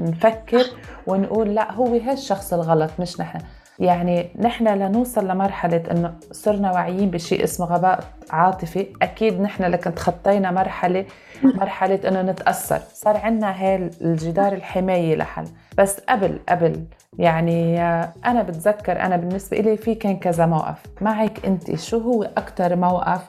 نفكر 0.00 0.64
ونقول 1.06 1.54
لا 1.54 1.72
هو 1.72 1.86
هالشخص 1.86 2.52
الغلط 2.52 2.90
مش 2.98 3.20
نحن. 3.20 3.38
يعني 3.78 4.30
نحن 4.38 4.68
لنوصل 4.68 5.28
لمرحلة 5.28 5.82
إنه 5.90 6.14
صرنا 6.32 6.72
واعيين 6.72 7.10
بشيء 7.10 7.44
اسمه 7.44 7.66
غباء 7.66 8.04
عاطفي. 8.30 8.86
أكيد 9.02 9.40
نحن 9.40 9.64
لكن 9.64 9.94
تخطينا 9.94 10.50
مرحلة 10.50 11.06
مرحلة 11.42 12.00
إنه 12.08 12.22
نتأثر. 12.22 12.80
صار 12.94 13.16
عندنا 13.16 13.50
هاي 13.50 13.90
الجدار 14.00 14.52
الحماية 14.52 15.16
لحل. 15.16 15.44
بس 15.78 16.00
قبل 16.00 16.38
قبل 16.48 16.84
يعني 17.18 17.82
أنا 18.26 18.42
بتذكر 18.42 19.00
أنا 19.00 19.16
بالنسبة 19.16 19.58
إلي 19.58 19.76
في 19.76 19.94
كان 19.94 20.16
كذا 20.16 20.46
موقف. 20.46 20.82
معك 21.00 21.46
أنت 21.46 21.76
شو 21.76 21.98
هو 21.98 22.22
أكتر 22.22 22.76
موقف 22.76 23.20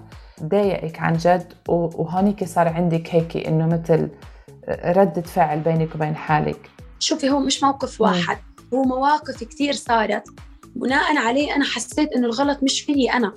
ضايقك 0.44 1.00
عن 1.00 1.14
جد؟ 1.14 1.54
وهونيك 1.68 2.44
صار 2.44 2.68
عندك 2.68 3.16
هيك 3.16 3.48
إنه 3.48 3.66
مثل 3.66 4.10
ردة 4.86 5.22
فعل 5.22 5.60
بينك 5.60 5.96
وبين 5.96 6.16
حالك. 6.16 6.70
شوفي 7.00 7.30
هو 7.30 7.40
مش 7.40 7.64
موقف. 7.64 8.02
واحد. 8.02 8.38
هو 8.74 8.84
مواقف 8.84 9.44
كتير 9.44 9.74
صارت. 9.74 10.24
بناء 10.76 11.18
عليه 11.18 11.56
أنا 11.56 11.66
حسيت 11.66 12.10
إنه 12.16 12.26
الغلط 12.26 12.64
مش 12.64 12.82
فيي 12.82 13.14
أنا. 13.14 13.34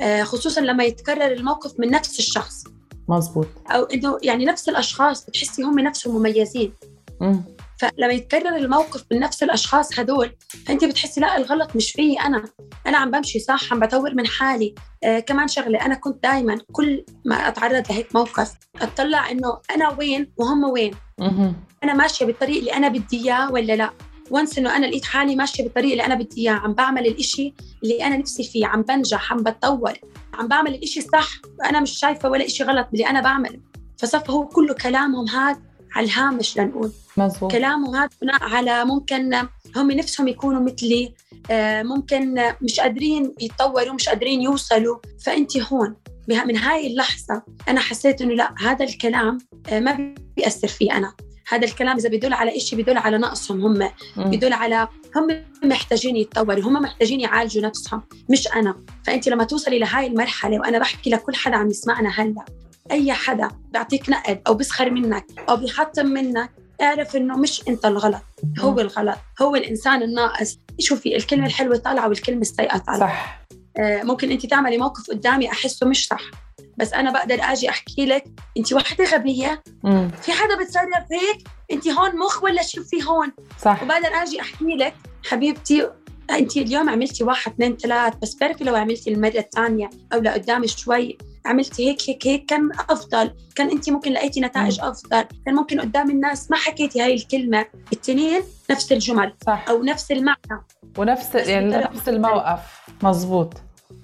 آه، 0.00 0.22
خصوصا 0.22 0.60
لما 0.60 0.84
يتكرر 0.84 1.32
الموقف 1.32 1.80
من 1.80 1.90
نفس 1.90 2.18
الشخص. 2.18 2.64
مزبوط 3.08 3.48
أو 3.70 3.82
إنه 3.84 4.18
يعني 4.22 4.44
نفس 4.44 4.68
الأشخاص 4.68 5.26
بتحسي 5.26 5.62
هم 5.62 5.78
نفسهم 5.78 6.16
مميزين 6.16 6.72
مم. 7.20 7.42
فلما 7.78 8.12
يتكرر 8.12 8.56
الموقف 8.56 9.04
من 9.12 9.18
نفس 9.18 9.42
الأشخاص 9.42 9.98
هدول 9.98 10.36
فانت 10.66 10.84
بتحسي 10.84 11.20
لا 11.20 11.36
الغلط 11.36 11.76
مش 11.76 11.92
فيي 11.92 12.20
أنا. 12.20 12.44
أنا 12.86 12.98
عم 12.98 13.10
بمشي 13.10 13.38
صح 13.38 13.72
عم 13.72 13.80
بطور 13.80 14.14
من 14.14 14.26
حالي. 14.26 14.74
آه 15.04 15.18
كمان 15.18 15.48
شغلة 15.48 15.86
أنا 15.86 15.94
كنت 15.94 16.22
دائما 16.22 16.58
كل 16.72 17.04
ما 17.24 17.48
أتعرض 17.48 17.84
لهيك 17.90 18.14
موقف 18.14 18.54
أطلع 18.80 19.30
إنه 19.30 19.58
أنا 19.74 19.96
وين 19.98 20.32
وهم 20.36 20.64
وين. 20.64 20.94
مهم. 21.20 21.56
أنا 21.84 21.94
ماشية 21.94 22.26
بالطريق 22.26 22.58
اللي 22.58 22.72
أنا 22.72 22.88
بدي 22.88 23.24
إياه 23.24 23.52
ولا 23.52 23.76
لا. 23.76 23.90
وانس 24.30 24.58
انه 24.58 24.76
أنا 24.76 24.86
لقيت 24.86 25.04
حالي 25.04 25.36
ماشية 25.36 25.62
بالطريق 25.64 25.90
اللي 25.90 26.04
أنا 26.06 26.14
بدي 26.14 26.40
اياه 26.40 26.52
عم 26.52 26.72
بعمل 26.72 27.06
الإشي 27.06 27.54
اللي 27.82 28.04
أنا 28.04 28.16
نفسي 28.16 28.44
فيه 28.44 28.66
عم 28.66 28.82
بنجح 28.82 29.32
عم 29.32 29.42
بتطور 29.42 29.92
عم 30.34 30.48
بعمل 30.48 30.74
الإشي 30.74 31.00
الصح 31.00 31.28
أنا 31.64 31.80
مش 31.80 31.90
شايفة 31.90 32.28
ولا 32.28 32.46
إشي 32.46 32.64
غلط 32.64 32.88
باللي 32.90 33.06
أنا 33.06 33.20
بعمله. 33.20 33.60
فصفى 33.98 34.32
هو 34.32 34.46
كله 34.46 34.74
كلامهم 34.74 35.28
هذا 35.28 35.62
على 35.94 36.06
الهامش 36.06 36.58
لنقول. 36.58 36.92
مزبوط 37.16 37.52
كلامهم 37.52 37.96
هذا 37.96 38.10
بناء 38.22 38.42
على 38.42 38.84
ممكن 38.84 39.34
هم 39.76 39.90
نفسهم 39.90 40.28
يكونوا 40.28 40.60
مثلي 40.60 41.14
آه، 41.50 41.82
ممكن 41.82 42.34
مش 42.62 42.80
قادرين 42.80 43.34
يتطوروا 43.40 43.94
مش 43.94 44.08
قادرين 44.08 44.42
يوصلوا. 44.42 44.98
فأنت 45.24 45.56
هون 45.56 45.96
من 46.28 46.56
هاي 46.56 46.86
اللحظة 46.86 47.42
أنا 47.68 47.80
حسيت 47.80 48.22
إنه 48.22 48.34
لا 48.34 48.54
هذا 48.58 48.84
الكلام 48.84 49.38
آه، 49.68 49.80
ما 49.80 50.14
بيأثر 50.36 50.68
فيه 50.68 50.96
أنا. 50.96 51.12
هذا 51.48 51.64
الكلام 51.64 51.96
إذا 51.96 52.08
بيدل 52.08 52.32
على 52.32 52.56
إشي 52.56 52.76
بيدل 52.76 52.98
على 52.98 53.18
نقصهم 53.18 53.66
هم. 53.66 53.90
بيدل 54.30 54.52
على 54.52 54.88
هم 55.16 55.44
محتاجين 55.64 56.16
يتطوروا 56.16 56.62
هم 56.64 56.72
محتاجين 56.72 57.20
يعالجوا 57.20 57.62
نفسهم 57.62 58.02
مش 58.30 58.48
أنا. 58.48 58.76
فأنت 59.04 59.28
لما 59.28 59.44
توصلي 59.44 59.78
لهاي 59.78 60.06
المرحلة 60.06 60.58
وأنا 60.58 60.78
بحكي 60.78 61.10
لكل 61.10 61.34
حدا 61.34 61.56
عم 61.56 61.70
يسمعنا 61.70 62.08
هلأ 62.08 62.44
أي 62.90 63.12
حدا 63.12 63.48
بيعطيك 63.72 64.10
نقد 64.10 64.42
أو 64.46 64.54
بيسخر 64.54 64.90
منك 64.90 65.26
أو 65.48 65.56
بيحطم 65.56 66.06
منك 66.06 66.50
اعرف 66.82 67.16
إنه 67.16 67.36
مش 67.36 67.68
أنت 67.68 67.84
الغلط 67.84 68.22
هو. 68.58 68.80
الغلط 68.80 69.18
هو 69.42 69.56
الإنسان 69.56 70.02
الناقص. 70.02 70.58
شوفي 70.80 71.16
الكلمة 71.16 71.46
الحلوة 71.46 71.76
طالعة 71.76 72.08
والكلمة 72.08 72.40
السيئة 72.40 72.78
طالعة. 72.78 73.00
صح. 73.00 73.44
آه، 73.78 74.02
ممكن 74.02 74.30
أنت 74.30 74.46
تعملي 74.46 74.78
موقف 74.78 75.10
قدامي 75.10 75.50
أحسه 75.50 75.86
مش 75.86 76.06
صح. 76.06 76.30
بس 76.76 76.92
أنا 76.92 77.12
بقدر 77.12 77.38
آجي 77.42 77.68
أحكي 77.70 78.06
لك 78.06 78.24
انت 78.56 78.72
وحدة 78.72 79.04
غبية. 79.04 79.62
مم. 79.84 80.10
في 80.22 80.32
حدا 80.32 80.62
بتصرف 80.64 81.12
هيك 81.12 81.48
انت 81.72 81.88
هون 81.88 82.18
مخ 82.18 82.42
ولا 82.44 82.62
شو 82.62 82.84
في 82.84 83.04
هون؟ 83.04 83.32
صح. 83.60 83.82
وبقدر 83.82 84.08
آجي 84.08 84.40
أحكي 84.40 84.64
لك 84.76 84.94
حبيبتي 85.30 85.90
انت 86.30 86.56
اليوم 86.56 86.90
عملتي 86.90 87.24
واحد 87.24 87.52
اثنين 87.52 87.76
ثلاث 87.76 88.14
بس 88.22 88.34
بتعرفي 88.34 88.64
لو 88.64 88.74
عملتي 88.76 89.10
المرة 89.12 89.38
الثانية 89.38 89.90
أو 90.12 90.18
لقدام 90.18 90.66
شوي 90.66 91.18
عملتي 91.46 91.88
هيك 91.88 91.98
هيك 92.08 92.26
هيك 92.26 92.46
كان 92.46 92.70
أفضل؟ 92.90 93.34
كان 93.54 93.70
انت 93.70 93.90
ممكن 93.90 94.12
لقيتي 94.12 94.40
نتائج 94.40 94.80
أفضل. 94.80 95.24
كان 95.46 95.54
ممكن 95.54 95.80
قدام 95.80 96.10
الناس 96.10 96.50
ما 96.50 96.56
حكيتي 96.56 97.02
هاي 97.02 97.14
الكلمة. 97.14 97.66
التنين 97.92 98.42
نفس 98.70 98.92
الجمل 98.92 99.34
صح. 99.46 99.64
أو 99.68 99.82
نفس 99.82 100.12
المعنى. 100.12 100.64
ونفس 100.98 101.34
يعني 101.34 101.76
نفس 101.76 102.08
الموقف. 102.08 102.60
مزبوط 103.02 103.54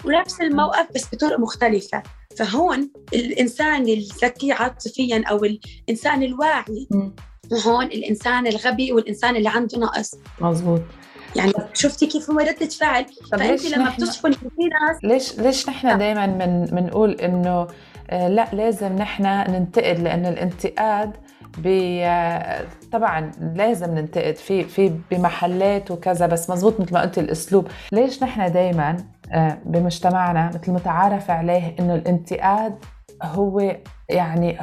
ونفس 0.05 0.41
الموقف 0.41 0.87
بس 0.95 1.05
بطرق 1.13 1.39
مختلفة. 1.39 2.03
فهون 2.37 2.89
الإنسان 3.13 3.87
الذكي 3.87 4.51
عاطفيا 4.51 5.23
أو 5.29 5.45
الإنسان 5.45 6.23
الواعي. 6.23 6.87
وهون 7.51 7.85
الإنسان 7.85 8.47
الغبي 8.47 8.93
والإنسان 8.93 9.35
اللي 9.35 9.49
عنده 9.49 9.79
نقص. 9.79 10.15
مزبوط 10.41 10.81
يعني 11.35 11.53
شفتي 11.73 12.07
كيف 12.07 12.31
هو 12.31 12.39
ردة 12.39 12.65
فعل 12.65 13.05
ليش 13.33 13.73
لما 13.73 13.83
نحن 13.83 14.03
بتصفن 14.03 14.31
في 14.31 14.39
ناس 14.47 15.03
ليش 15.03 15.39
ليش 15.39 15.69
نحن 15.69 15.97
دائما 15.97 16.27
من 16.27 16.65
بنقول 16.65 17.11
إنه 17.11 17.67
آه، 18.09 18.27
لا 18.27 18.47
لازم 18.53 18.95
نحن 18.95 19.23
ننتقد 19.23 19.99
لأنه 19.99 20.29
الانتقاد 20.29 21.11
ب 21.57 21.67
آه، 22.03 22.65
طبعا 22.91 23.31
لازم 23.55 23.95
ننتقد 23.95 24.35
في 24.35 24.63
في 24.63 24.93
بمحلات 25.11 25.91
وكذا 25.91 26.27
بس 26.27 26.49
مزبوط 26.49 26.79
مثل 26.79 26.93
ما 26.93 27.01
قلت 27.01 27.17
الأسلوب. 27.17 27.67
ليش 27.91 28.23
نحن 28.23 28.51
دائما 28.51 28.97
بمجتمعنا 29.65 30.47
مثل 30.53 30.71
متعارف 30.71 31.31
عليه 31.31 31.75
إنه 31.79 31.95
الانتقاد 31.95 32.75
هو 33.23 33.75
يعني 34.09 34.57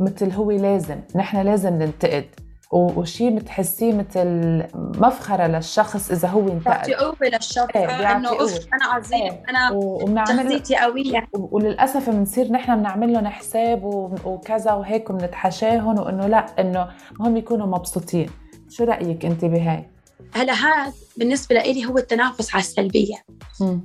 مثل 0.00 0.32
هو 0.32 0.50
لازم 0.50 0.96
نحن 1.16 1.36
لازم 1.40 1.72
ننتقد. 1.74 2.24
و- 2.72 3.00
وشي 3.00 3.30
بتحسيه 3.30 3.92
مثل 3.92 4.62
مفخرة 4.74 5.46
للشخص 5.46 6.10
إذا 6.10 6.28
هو 6.28 6.40
انتقد. 6.40 6.86
بيعطي 6.86 6.94
قوة 6.94 7.16
للشخص. 7.22 7.76
إنه 7.76 8.28
أوف 8.28 8.40
قوة. 8.52 8.68
أنا 8.74 8.84
عظيم. 8.84 9.32
أنا 9.48 9.70
وبنعمل 9.70 10.28
شخصيتي 10.42 10.76
قوية. 10.76 11.26
وللأسف 11.32 12.10
بنصير 12.10 12.52
نحن 12.52 12.76
بنعمل 12.76 13.12
لهم 13.12 13.26
حساب 13.26 13.84
و- 13.84 14.14
وكذا 14.24 14.72
وهيك 14.72 15.10
وبنتحاشاهم 15.10 15.98
وإنه 15.98 16.26
لا 16.26 16.46
إنه 16.58 16.88
هم 17.20 17.36
يكونوا 17.36 17.66
مبسوطين. 17.66 18.30
شو 18.68 18.84
رأيك 18.84 19.24
أنت 19.26 19.44
بهاي؟ 19.44 19.90
هلا 20.34 20.52
هذا 20.52 20.92
بالنسبة 21.16 21.54
لي 21.54 21.86
هو 21.86 21.98
التنافس 21.98 22.54
على 22.54 22.60
السلبية. 22.60 23.24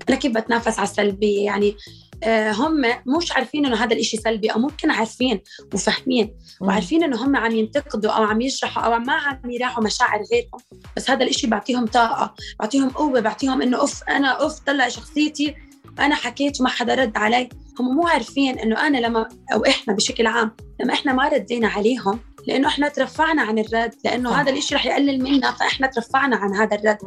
أنا 0.10 0.18
كيف 0.18 0.38
بتنافس 0.38 0.80
على 0.80 0.88
السلبية؟ 0.88 1.46
يعني 1.46 1.76
آه، 2.24 2.52
هم 2.52 2.82
مش 3.18 3.32
عارفين 3.32 3.66
إنه 3.66 3.76
هذا 3.76 3.94
الإشي 3.94 4.18
سلبي 4.18 4.48
أو 4.48 4.60
ممكن 4.60 4.92
عارفين 4.92 5.42
وفاهمين 5.74 6.34
وعارفين 6.62 7.04
إنه 7.04 7.26
هم 7.26 7.36
عم 7.36 7.52
ينتقدوا 7.52 8.12
أو 8.12 8.24
عم 8.24 8.42
يجرحوا 8.42 8.84
أو 8.84 9.00
ما 9.00 9.14
عم 9.14 9.52
يراعوا 9.52 9.84
مشاعر 9.84 10.20
غيرهم. 10.32 10.82
بس 10.98 11.10
هذا 11.10 11.24
الإشي 11.24 11.48
بعطيهم 11.48 11.86
طاقة 11.86 12.36
بعطيهم 12.60 12.90
قوة 12.90 13.20
بعطيهم 13.20 13.62
إنه 13.62 13.78
أوف 13.78 14.04
أنا 14.04 14.28
أوف 14.28 14.60
طلع 14.60 14.90
شخصيتي 14.90 15.56
أنا 16.00 16.16
حكيت 16.16 16.62
وما 16.62 16.70
حدا 16.70 16.96
رد 16.96 17.18
علي. 17.18 17.50
هم 17.80 17.96
مو 17.96 18.08
عارفين 18.08 18.60
إنه 18.60 18.88
أنا 18.88 18.98
لما 18.98 19.30
أو 19.54 19.66
إحنا 19.66 19.94
بشكل 19.94 20.28
عام 20.28 20.52
لما 20.80 20.94
إحنا 20.94 21.14
ما 21.14 21.28
ردينا 21.28 21.68
عليهم 21.68 22.20
لأنه 22.48 22.68
إحنا 22.68 22.90
ترفعنا 22.90 23.42
عن 23.42 23.60
الرد 23.60 23.96
لأنه. 24.06 24.30
هذا 24.42 24.52
الإشي 24.52 24.76
رح 24.76 24.86
يقلل 24.86 25.24
منا 25.24 25.52
فإحنا 25.52 25.88
ترفعنا 25.88 26.36
عن 26.36 26.56
هذا 26.56 26.76
الرد. 26.78 26.98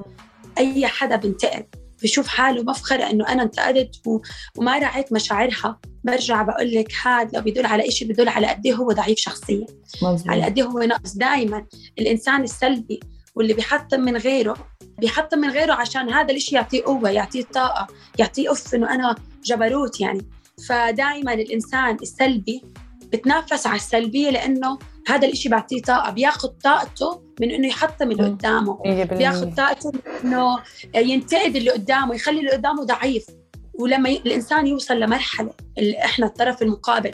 أي 0.58 0.86
حدا 0.86 1.16
بنتقد 1.16 1.66
بشوف 2.02 2.26
حاله 2.26 2.62
مفخرة 2.62 3.10
إنه 3.10 3.28
أنا 3.28 3.42
انتقدت 3.42 4.06
و... 4.06 4.20
وما 4.56 4.78
راعيت 4.78 5.12
مشاعرها. 5.12 5.80
برجع 6.04 6.42
بقول 6.42 6.72
لك 6.72 6.92
هذا 7.04 7.30
لو 7.34 7.40
بيدل 7.40 7.66
على 7.66 7.88
إشي 7.88 8.04
بيدل 8.04 8.28
على 8.28 8.46
قد 8.46 8.66
إيه 8.66 8.74
هو 8.74 8.92
ضعيف 8.92 9.18
شخصيا. 9.18 9.66
على 10.26 10.44
قد 10.44 10.58
إيه 10.58 10.64
هو 10.64 10.78
ناقص 10.78 11.12
دائما 11.16 11.66
الإنسان 11.98 12.42
السلبي 12.42 13.00
واللي 13.34 13.54
بيحطم 13.54 14.00
من 14.00 14.16
غيره 14.16 14.56
بيحطم 14.98 15.38
من 15.38 15.50
غيره 15.50 15.72
عشان 15.72 16.12
هذا 16.12 16.30
الإشي 16.30 16.54
يعطيه 16.54 16.82
قوة 16.84 17.10
يعطيه 17.10 17.42
طاقة 17.42 17.86
يعطيه 18.18 18.52
أف 18.52 18.74
إنه 18.74 18.94
أنا 18.94 19.14
جبروت 19.44 20.00
يعني. 20.00 20.26
فدائما 20.68 21.34
الإنسان 21.34 21.96
السلبي 22.02 22.62
بتنافس 23.12 23.66
على 23.66 23.76
السلبية 23.76 24.30
لأنه 24.30 24.78
هذا 25.08 25.26
الإشي 25.26 25.48
بيعطيه 25.48 25.82
طاقة 25.82 26.10
بياخذ 26.10 26.48
طاقته 26.48 27.22
من 27.40 27.50
إنه 27.50 27.68
يحطم 27.68 28.10
اللي. 28.10 28.24
قدامه 28.24 28.78
100% 28.78 28.86
بياخذ 29.14 29.54
طاقته 29.54 29.92
من 29.94 30.00
إنه 30.24 30.58
ينتقد 30.94 31.56
اللي 31.56 31.70
قدامه 31.70 32.14
يخلي 32.14 32.38
اللي 32.38 32.50
قدامه 32.50 32.84
ضعيف 32.84 33.26
ولما 33.74 34.08
ي... 34.08 34.16
الإنسان 34.16 34.66
يوصل 34.66 35.00
لمرحلة 35.00 35.50
اللي 35.78 36.04
إحنا 36.04 36.26
الطرف 36.26 36.62
المقابل 36.62 37.12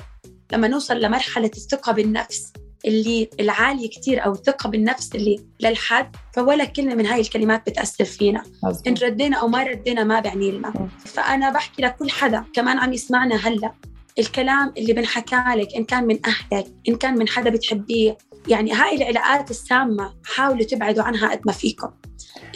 لما 0.52 0.68
نوصل 0.68 1.00
لمرحلة 1.00 1.50
الثقة 1.56 1.92
بالنفس 1.92 2.52
اللي 2.84 3.30
العالية 3.40 3.88
كتير 3.90 4.24
أو 4.24 4.32
الثقة 4.32 4.70
بالنفس 4.70 5.14
اللي 5.14 5.36
للحد 5.60 6.16
فولا 6.34 6.64
كلمة 6.64 6.94
من 6.94 7.06
هاي 7.06 7.20
الكلمات 7.20 7.70
بتأثر 7.70 8.04
فينا 8.04 8.40
إن 8.40 8.70
مزبوط. 8.70 9.02
ردينا 9.02 9.36
أو 9.36 9.48
ما 9.48 9.62
ردينا 9.62 10.04
ما 10.04 10.20
بعني 10.20 10.50
لنا. 10.50 10.88
فأنا 11.04 11.50
بحكي 11.50 11.82
لكل 11.82 12.10
حدا 12.10 12.44
كمان 12.54 12.78
عم 12.78 12.92
يسمعنا 12.92 13.36
هلأ 13.36 13.72
الكلام 14.18 14.72
اللي 14.76 14.92
بنحكى 14.92 15.42
لك 15.56 15.74
إن 15.76 15.84
كان 15.84 16.04
من 16.04 16.18
أهلك 16.26 16.66
إن 16.88 16.96
كان 16.96 17.18
من 17.18 17.28
حدا 17.28 17.50
بتحبيه. 17.50 18.18
يعني 18.48 18.72
هاي 18.72 18.96
العلاقات 18.96 19.50
السامة 19.50 20.14
حاولوا 20.24 20.64
تبعدوا 20.64 21.02
عنها 21.02 21.30
قد 21.30 21.40
ما 21.46 21.52
فيكم. 21.52 21.90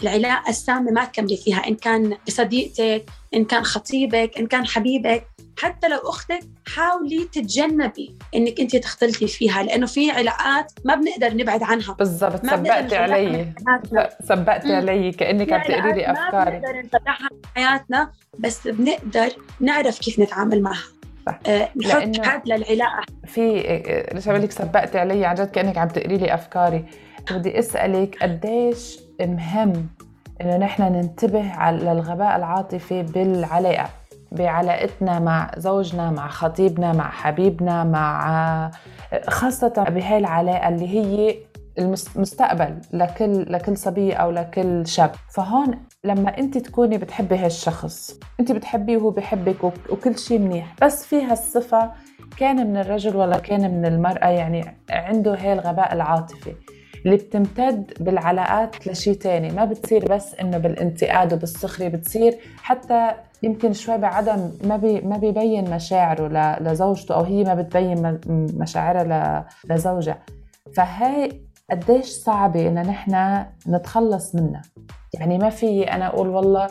العلاقة 0.03 0.51
السامة 0.51 0.91
ما 0.91 1.05
تكملي 1.05 1.37
فيها 1.37 1.69
إن 1.69 1.75
كان 1.75 2.17
صديقتك 2.29 3.05
إن 3.35 3.45
كان 3.45 3.65
خطيبك 3.65 4.39
إن 4.39 4.47
كان 4.47 4.67
حبيبك. 4.67 5.27
حتى 5.59 5.89
لو 5.89 5.99
أختك 5.99 6.41
حاولي 6.67 7.25
تتجنبي 7.25 8.17
إنك 8.35 8.61
أنت 8.61 8.77
تختلطي 8.77 9.27
فيها 9.27 9.63
لأنه 9.63 9.87
في 9.87 10.11
علاقات 10.11 10.73
ما 10.85 10.95
بنقدر 10.95 11.35
نبعد 11.35 11.63
عنها. 11.63 11.93
بالضبط. 11.93 12.47
سبقتي 12.47 12.97
علي. 12.97 13.53
سبقتي. 14.29 14.75
علي 14.75 15.13
كأنك 15.13 15.53
عم 15.53 15.63
تقولي 15.63 15.93
لي 15.93 16.05
علاقات 16.05 16.35
ما 16.35 16.45
بنقدر 16.45 16.83
نطلعها 16.83 17.29
من 17.33 17.41
حياتنا 17.55 18.13
بس 18.39 18.69
بنقدر 18.69 19.33
نعرف 19.61 19.99
كيف 19.99 20.19
نتعامل 20.19 20.63
معها. 20.63 20.85
صح. 21.27 21.39
آه، 21.47 21.69
نحط 21.77 22.27
حد 22.27 22.49
للعلاقة. 22.49 23.03
في 23.25 23.63
ليش 24.13 24.29
بقول 24.29 24.43
لك 24.43 24.51
سبقتي 24.51 24.99
علي 24.99 25.25
عن 25.25 25.35
جد 25.35 25.51
كأنك 25.51 25.79
عم 25.79 25.89
تقري 25.89 26.17
لي 26.17 26.35
أفكاري. 26.35 26.85
بدي 27.31 27.59
أسألك 27.59 28.23
قديش 28.23 29.01
مهم 29.21 29.87
إنه 30.41 30.57
نحن 30.57 30.83
ننتبه 30.83 31.53
على 31.53 31.77
للغباء 31.77 32.37
العاطفي 32.37 33.03
بالعلاقة 33.03 33.89
بعلاقتنا 34.33 35.19
مع 35.19 35.51
زوجنا 35.57 36.11
مع 36.11 36.29
خطيبنا 36.29 36.93
مع 36.93 37.11
حبيبنا 37.11 37.85
مع 37.85 38.71
خاصة 39.29 39.85
بهاي 39.89 40.19
العلاقة 40.19 40.69
اللي 40.69 40.89
هي 40.89 41.37
المستقبل 41.79 42.81
لكل 42.93 43.53
لكل 43.53 43.77
صبية 43.77 44.15
أو 44.15 44.31
لكل 44.31 44.87
شاب. 44.87 45.11
فهون 45.35 45.79
لما 46.05 46.39
أنت 46.39 46.59
تكوني 46.59 46.99
بتحبي 46.99 47.37
هالشخص 47.37 48.19
أنت 48.41 48.53
بتحبيه 48.53 48.97
وهو 48.97 49.11
بحبك 49.11 49.65
وك- 49.65 49.91
وكل 49.91 50.19
شيء 50.19 50.39
منيح 50.39 50.75
بس 50.83 51.07
في 51.07 51.23
هالصفة 51.25 51.91
كان 52.37 52.67
من 52.71 52.77
الرجل 52.77 53.17
ولا 53.17 53.39
كان 53.39 53.71
من 53.79 53.87
المرأة 53.87 54.29
يعني 54.29 54.77
عنده 54.91 55.35
هاي 55.35 55.53
الغباء 55.53 55.93
العاطفي 55.95 56.55
اللي 57.05 57.17
بتمتد 57.17 57.93
بالعلاقات 58.01 58.87
لشيء 58.87 59.15
تاني 59.15 59.51
ما 59.51 59.65
بتصير 59.65 60.05
بس 60.15 60.35
إنه 60.35 60.59
بالانتقاد 60.59 61.33
وبالسخرية 61.33 61.89
بتصير 61.89 62.39
حتى 62.63 63.11
يمكن 63.43 63.73
شوي 63.73 63.99
بعدم 63.99 64.51
ما 64.65 64.77
بي 64.77 65.01
ما 65.01 65.17
بيبين 65.17 65.71
مشاعره 65.71 66.59
لزوجته 66.61 67.15
أو 67.15 67.21
هي 67.23 67.45
ما 67.45 67.55
بتبين 67.55 68.21
مشاعرها 68.59 69.47
لزوجها. 69.71 70.19
فهاي 70.77 71.41
قديش 71.73 72.07
صعبة 72.07 72.69
إن 72.69 72.75
نحن 72.75 73.45
نتخلص 73.69 74.35
منها. 74.35 74.63
يعني 75.15 75.39
ما 75.39 75.51
في 75.51 75.93
أنا 75.93 76.07
أقول 76.07 76.29
والله 76.29 76.67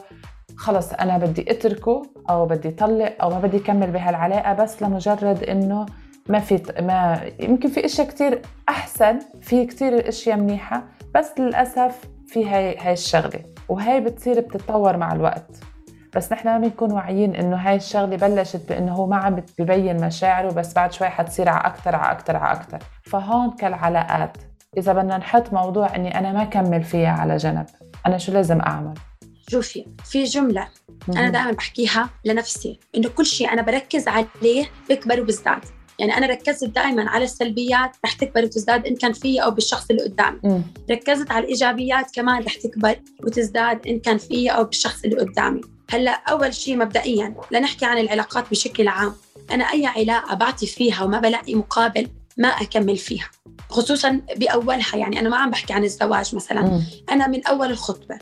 خلص 0.58 0.94
أنا 0.94 1.18
بدي 1.18 1.52
أتركه 1.52 2.02
أو 2.30 2.46
بدي 2.46 2.70
أطلق 2.70 3.16
أو 3.22 3.30
ما 3.30 3.40
بدي 3.40 3.58
أكمل 3.58 3.92
بهالعلاقة 3.92 4.54
بس 4.54 4.82
لمجرد 4.82 5.44
إنه 5.44 5.86
ما 6.30 6.40
في 6.40 6.62
ما 6.82 7.22
يمكن 7.40 7.70
في 7.70 7.86
إشياء 7.86 8.08
كتير 8.08 8.42
أحسن 8.70 9.20
في 9.42 9.66
كتير 9.66 10.10
اشياء 10.10 10.38
منيحة 10.38 10.84
بس 11.16 11.32
للأسف 11.40 12.00
في 12.28 12.50
هاي 12.50 12.78
هاي 12.78 12.94
الشغلة. 12.94 13.40
وهي 13.70 14.00
بتصير 14.00 14.40
بتتطور 14.40 14.98
مع 14.98 15.14
الوقت. 15.14 15.60
بس 16.16 16.32
نحن 16.32 16.48
ما 16.48 16.58
بنكون 16.58 16.92
واعيين 16.92 17.36
إنه 17.36 17.56
هاي 17.56 17.76
الشغلة 17.76 18.18
بلشت 18.18 18.70
بإنه 18.70 18.94
هو 18.94 19.08
ما 19.08 19.16
عم 19.16 19.44
ببين 19.60 20.06
مشاعره 20.06 20.54
بس 20.54 20.74
بعد 20.74 20.94
شوي 20.94 21.08
حتصير 21.08 21.50
على 21.50 21.68
أكثر 21.68 21.96
على 21.96 22.12
أكثر 22.12 22.36
على 22.36 22.58
أكثر 22.58 22.80
فهون 23.04 23.52
كالعلاقات. 23.52 24.51
إذا 24.78 24.94
بدنا 24.94 25.18
نحط 25.18 25.54
موضوع 25.54 25.96
إني 25.96 26.20
أنا 26.20 26.34
ما 26.34 26.44
كمل 26.44 26.84
فيها 26.84 27.12
على 27.12 27.38
جنب 27.38 27.66
أنا 28.08 28.18
شو 28.18 28.32
لازم 28.32 28.60
أعمل؟ 28.60 28.94
شوفي 29.50 29.86
في 30.06 30.24
جملة 30.24 30.68
أنا 31.10 31.30
دائما 31.30 31.52
بحكيها 31.52 32.10
لنفسي 32.26 32.80
إنه 32.96 33.10
كل 33.10 33.26
شيء 33.26 33.54
أنا 33.54 33.62
بركز 33.62 34.08
عليه 34.08 34.70
بيكبر 34.90 35.22
وبزداد. 35.22 35.66
يعني 36.00 36.18
أنا 36.18 36.28
ركزت 36.28 36.64
دائما 36.64 37.10
على 37.10 37.24
السلبيات 37.24 37.92
رح 38.06 38.14
تكبر 38.14 38.44
وتزداد 38.44 38.88
إن 38.88 38.96
كان 38.96 39.14
فيي 39.14 39.44
أو 39.44 39.52
بالشخص 39.52 39.90
اللي 39.90 40.04
قدامي. 40.04 40.64
ركزت 40.92 41.32
على 41.32 41.46
الإيجابيات 41.46 42.16
كمان 42.16 42.44
رح 42.44 42.56
تكبر 42.56 42.96
وتزداد 43.24 43.88
إن 43.88 44.00
كان 44.00 44.18
فيي 44.18 44.50
أو 44.50 44.64
بالشخص 44.64 45.04
اللي 45.04 45.16
قدامي. 45.16 45.62
هلأ 45.90 46.12
أول 46.12 46.54
شيء 46.54 46.78
مبدئيا 46.78 47.36
لنحكي 47.52 47.86
عن 47.86 47.98
العلاقات 47.98 48.50
بشكل 48.52 48.88
عام. 48.88 49.14
أنا 49.52 49.64
أي 49.64 49.86
علاقة 49.86 50.36
بعطي 50.36 50.68
فيها 50.68 51.04
وما 51.04 51.20
بلاقي 51.20 51.56
مقابل 51.56 52.08
ما 52.38 52.48
أكمل 52.48 52.98
فيها. 52.98 53.30
خصوصا 53.72 54.22
بأولها 54.38 54.96
يعني 54.96 55.20
أنا 55.20 55.30
ما 55.30 55.38
عم 55.38 55.50
بحكي 55.50 55.74
عن 55.74 55.84
الزواج 55.84 56.36
مثلا 56.36 56.62
مم. 56.62 56.84
أنا 57.12 57.28
من 57.28 57.48
أول 57.48 57.72
الخطبة 57.72 58.20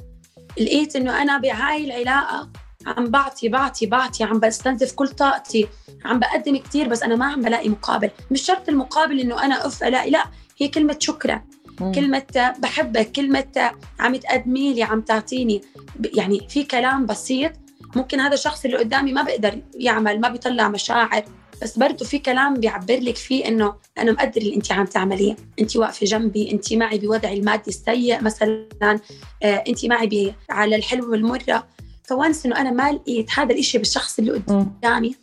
لقيت 0.58 0.96
إنه 0.96 1.22
أنا 1.22 1.38
بهاي 1.38 1.86
العلاقة 1.86 2.50
عم 2.88 3.06
بعطي 3.06 3.50
بعطي 3.50 3.86
بعطي 3.86 4.24
عم 4.24 4.40
بستنزف 4.40 4.92
كل 4.92 5.08
طاقتي 5.08 5.68
عم 6.06 6.20
بقدم 6.20 6.58
كتير 6.58 6.88
بس 6.88 7.04
أنا 7.04 7.16
ما 7.16 7.26
عم 7.26 7.42
بلاقي 7.42 7.70
مقابل 7.70 8.10
مش 8.32 8.42
شرط 8.42 8.70
المقابل 8.70 9.20
إنه 9.20 9.46
أنا 9.46 9.68
أف 9.68 9.84
ألاقي 9.84 10.10
لا 10.10 10.26
هي 10.58 10.68
كلمة 10.68 10.96
شكرا 11.00 11.42
مم. 11.82 11.92
كلمة 11.92 12.54
بحبك 12.60 13.12
كلمة 13.12 13.72
عم 14.00 14.16
تقدمي 14.16 14.74
لي 14.74 14.84
عم 14.84 15.02
تعطيني 15.02 15.62
يعني 16.14 16.48
في 16.50 16.64
كلام 16.64 17.06
بسيط 17.06 17.52
ممكن 17.96 18.20
هذا 18.20 18.34
الشخص 18.34 18.66
اللي 18.66 18.78
قدامي 18.78 19.14
ما 19.14 19.22
بقدر 19.22 19.62
يعمل 19.76 20.22
ما 20.22 20.30
بيطلع 20.30 20.70
مشاعر 20.70 21.24
بس 21.62 21.78
برضه 21.78 22.06
في 22.06 22.20
كلام 22.20 22.54
بيعبر 22.54 23.00
لك 23.00 23.16
فيه 23.16 23.48
إنه 23.48 23.76
أنا 23.98 24.12
مقدر 24.12 24.42
اللي 24.42 24.56
انت 24.56 24.72
عم 24.72 24.86
تعمليه، 24.86 25.36
انت 25.60 25.78
واقفة 25.78 26.06
جنبي، 26.06 26.52
انت 26.52 26.74
معي 26.74 26.98
بوضعي 26.98 27.38
المادي 27.38 27.68
السيء 27.68 28.24
مثلا، 28.24 29.00
آه، 29.44 29.64
انت 29.68 29.86
معي 29.86 30.34
على 30.50 30.76
الحلو 30.76 31.12
والمرة، 31.12 31.68
فوانس 32.04 32.46
إنه 32.46 32.62
أنا 32.62 32.72
ما 32.72 32.92
لقيت 32.92 33.40
هذا 33.40 33.54
الإشي 33.54 33.78
بالشخص 33.78 34.20
اللي. 34.20 34.32
قدامي 34.32 35.16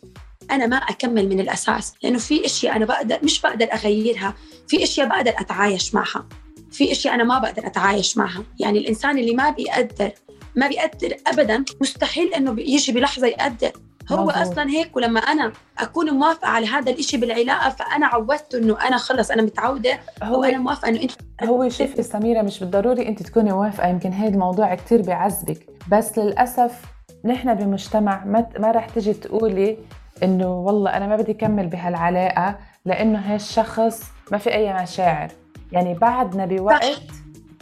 أنا 0.51 0.67
ما 0.67 0.75
أكمل 0.75 1.29
من 1.29 1.39
الأساس، 1.39 1.93
لأنه 2.03 2.17
في 2.19 2.45
اشياء 2.45 2.75
أنا 2.75 2.85
بقدر 2.85 3.19
مش 3.23 3.41
بقدر 3.41 3.73
أغيرها، 3.73 4.33
في 4.67 4.83
اشياء 4.83 5.07
بقدر 5.07 5.31
أتعايش 5.37 5.93
معها، 5.93 6.27
في 6.71 6.91
اشياء 6.91 7.13
أنا 7.13 7.23
ما 7.23 7.39
بقدر 7.39 7.67
أتعايش 7.67 8.17
معها، 8.17 8.43
يعني 8.59 8.79
الإنسان 8.79 9.17
اللي 9.17 9.35
ما 9.35 9.49
بيقدر 9.49 10.11
ما 10.55 10.67
بيقدر 10.67 11.17
ابدا 11.27 11.63
مستحيل 11.81 12.33
إنه 12.33 12.55
يجي 12.59 12.91
بلحظة 12.91 13.27
يقدر. 13.27 13.71
هو. 14.11 14.29
أصلا 14.29 14.69
هيك 14.69 14.95
ولما 14.95 15.19
أنا 15.19 15.51
أكون 15.79 16.09
موافقة 16.09 16.47
على 16.47 16.67
هذا 16.67 16.91
الإشي 16.91 17.17
بالعلاقة 17.17 17.69
فأنا 17.69 18.05
عودته 18.05 18.57
إنه 18.57 18.87
أنا 18.87 18.97
خلص 18.97 19.31
أنا 19.31 19.41
متعودة 19.41 19.99
هو 20.23 20.41
وأنا 20.41 20.57
موافقة 20.57 20.89
إنه 20.89 21.01
أنت 21.01 21.11
هو 21.43 21.69
شوفي 21.69 22.03
سميرة 22.03 22.41
مش 22.41 22.59
بالضروري 22.59 23.07
أنت 23.07 23.23
تكوني 23.23 23.51
موافقة 23.51 23.87
يمكن 23.87 24.13
هذا 24.13 24.33
الموضوع 24.33 24.75
كتير 24.75 25.01
بيعذبك 25.01 25.69
بس 25.91 26.17
للأسف 26.17 26.81
نحن 27.25 27.53
بمجتمع 27.53 28.25
ما, 28.25 28.49
ما 28.59 28.71
رح 28.71 28.89
تجي 28.89 29.13
تقولي 29.13 29.77
إنه 30.23 30.59
والله 30.59 30.97
أنا 30.97 31.07
ما 31.07 31.15
بدي 31.15 31.33
كمل 31.33 31.67
بهالعلاقة 31.67 32.55
لإنه 32.85 33.19
هالشخص 33.19 34.03
ما 34.31 34.37
في 34.37 34.53
أي 34.53 34.73
مشاعر 34.73 35.31
يعني 35.71 35.93
بعدنا 35.93 36.45
بوقت 36.45 37.01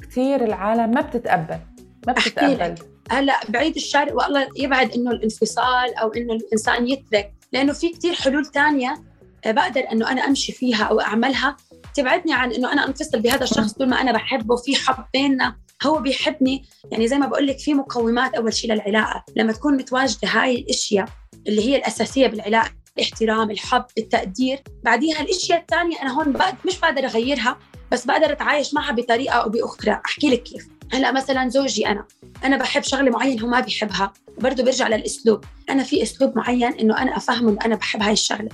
كتير 0.01 0.43
العالم 0.43 0.91
ما 0.91 1.01
بتتقبل 1.01 1.60
ما 2.08 2.13
بتتقبل. 2.13 2.75
هلا 3.11 3.39
بعيد 3.49 3.75
الشر 3.75 4.13
والله 4.13 4.47
يبعد 4.57 4.91
إنه 4.91 5.11
الانفصال 5.11 5.95
أو 5.95 6.13
إنه 6.13 6.33
الإنسان 6.33 6.87
يترك. 6.87 7.33
لأنه 7.51 7.73
في 7.73 7.89
كتير 7.89 8.13
حلول 8.13 8.45
تانية 8.45 9.03
آه، 9.45 9.51
بقدر 9.51 9.83
إنه 9.91 10.11
أنا 10.11 10.21
أمشي 10.21 10.51
فيها 10.51 10.83
أو 10.83 11.01
أعملها. 11.01 11.57
تبعدني 11.93 12.33
عن 12.33 12.51
إنه 12.51 12.73
أنا 12.73 12.87
أنفصل 12.87 13.19
بهذا 13.19 13.43
الشخص 13.43 13.73
طول 13.73 13.89
ما 13.89 14.01
أنا 14.01 14.11
بحبه 14.11 14.55
في 14.55 14.75
حب 14.75 15.05
بيننا 15.13 15.55
هو 15.85 15.99
بيحبني. 15.99 16.65
يعني 16.91 17.07
زي 17.07 17.17
ما 17.17 17.27
بقول 17.27 17.47
لك 17.47 17.59
في 17.59 17.73
مقومات 17.73 18.33
أول 18.33 18.53
شيء 18.53 18.73
للعلاقة. 18.73 19.23
لما 19.35 19.53
تكون 19.53 19.77
متواجدة 19.77 20.27
هاي 20.27 20.55
الأشياء 20.55 21.07
اللي 21.47 21.69
هي 21.69 21.75
الأساسية 21.75 22.27
بالعلاقة 22.27 22.71
الاحترام 22.97 23.51
الحب 23.51 23.85
التقدير. 23.97 24.63
بعديها 24.83 25.21
الأشياء 25.21 25.59
الثانية 25.59 26.01
أنا 26.01 26.13
هون 26.13 26.31
بقدر 26.31 26.57
مش 26.67 26.79
بقدر 26.79 27.05
أغيرها 27.05 27.57
بس 27.91 28.05
بقدر 28.05 28.31
أتعايش 28.31 28.73
معها 28.73 28.91
بطريقة 28.91 29.33
أو 29.33 29.49
بأخرى. 29.49 30.01
أحكي 30.05 30.29
لك 30.29 30.43
كيف. 30.43 30.74
هلا 30.93 31.12
مثلا 31.12 31.50
زوجي 31.50 31.88
أنا 31.88 32.06
أنا 32.43 32.58
بحب 32.58 32.84
شغلة 32.84 33.12
معينة 33.12 33.43
هو 33.43 33.48
ما 33.48 33.60
بيحبها 33.60 34.13
برضه 34.38 34.63
برجع 34.63 34.88
للأسلوب. 34.88 35.43
أنا 35.69 35.84
في 35.84 36.04
أسلوب 36.04 36.38
معين 36.38 36.74
إنه 36.74 37.02
أنا 37.02 37.17
أفهمه 37.17 37.50
إنه 37.50 37.60
أنا 37.65 37.76
بحب 37.76 38.02
هاي 38.02 38.13
الشغلة. 38.13 38.50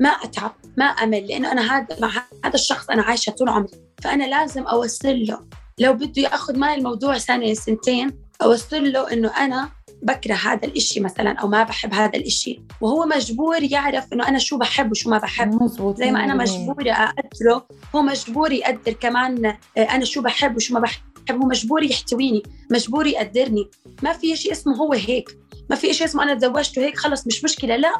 ما 0.00 0.08
أتعب 0.08 0.52
ما 0.76 0.84
أمل 0.84 1.26
لأنه 1.26 1.52
أنا 1.52 1.76
هذا 1.76 1.96
مع 2.00 2.10
هذا 2.44 2.54
الشخص 2.54 2.90
أنا 2.90 3.02
عايشة 3.02 3.30
طول 3.30 3.48
عمري. 3.48 3.70
فأنا 4.02 4.24
لازم 4.24 4.62
أوصل 4.62 5.26
له 5.26 5.40
لو 5.78 5.92
بده 5.92 6.22
يأخذ 6.22 6.58
معي 6.58 6.74
الموضوع 6.74 7.18
سنه 7.18 7.54
سنتين 7.54 8.10
أوصل 8.42 8.92
له 8.92 9.12
إنه 9.12 9.28
أنا 9.28 9.68
بكره 10.02 10.34
هذا 10.34 10.64
الإشي 10.68 11.00
مثلا 11.00 11.32
أو 11.32 11.48
ما 11.48 11.62
بحب 11.62 11.94
هذا 11.94 12.18
الإشي. 12.18 12.62
وهو 12.80 13.06
مجبور 13.06 13.62
يعرف 13.62 14.12
إنه 14.12 14.28
أنا 14.28 14.38
شو 14.38 14.58
بحب 14.58 14.90
وشو 14.90 15.10
ما 15.10 15.18
بحب. 15.18 15.62
مزبوط 15.62 15.96
زي 15.96 16.10
ما 16.10 16.24
أنا 16.24 16.44
100%. 16.44 16.50
مجبورة 16.50 16.90
أقدره 16.90 17.66
هو 17.94 18.02
مجبور 18.02 18.52
يقدر 18.52 18.92
كمان 18.92 19.46
آه، 19.46 19.80
أنا 19.80 20.04
شو 20.04 20.22
بحب 20.22 20.56
وشو 20.56 20.74
ما 20.74 20.80
بحب. 20.80 21.00
هو 21.30 21.36
مجبور 21.36 21.82
يحتويني 21.82 22.42
مجبور 22.70 23.06
يقدرني. 23.06 23.70
ما 24.02 24.12
في 24.12 24.36
شيء 24.36 24.52
اسمه 24.52 24.76
هو 24.76 24.92
هيك. 24.92 25.38
ما 25.70 25.76
في 25.76 25.94
شيء 25.94 26.06
اسمه 26.06 26.22
أنا 26.22 26.34
تزوجته 26.34 26.82
هيك 26.82 26.98
خلص 26.98 27.26
مش 27.26 27.44
مشكلة. 27.44 27.76
لا 27.76 27.92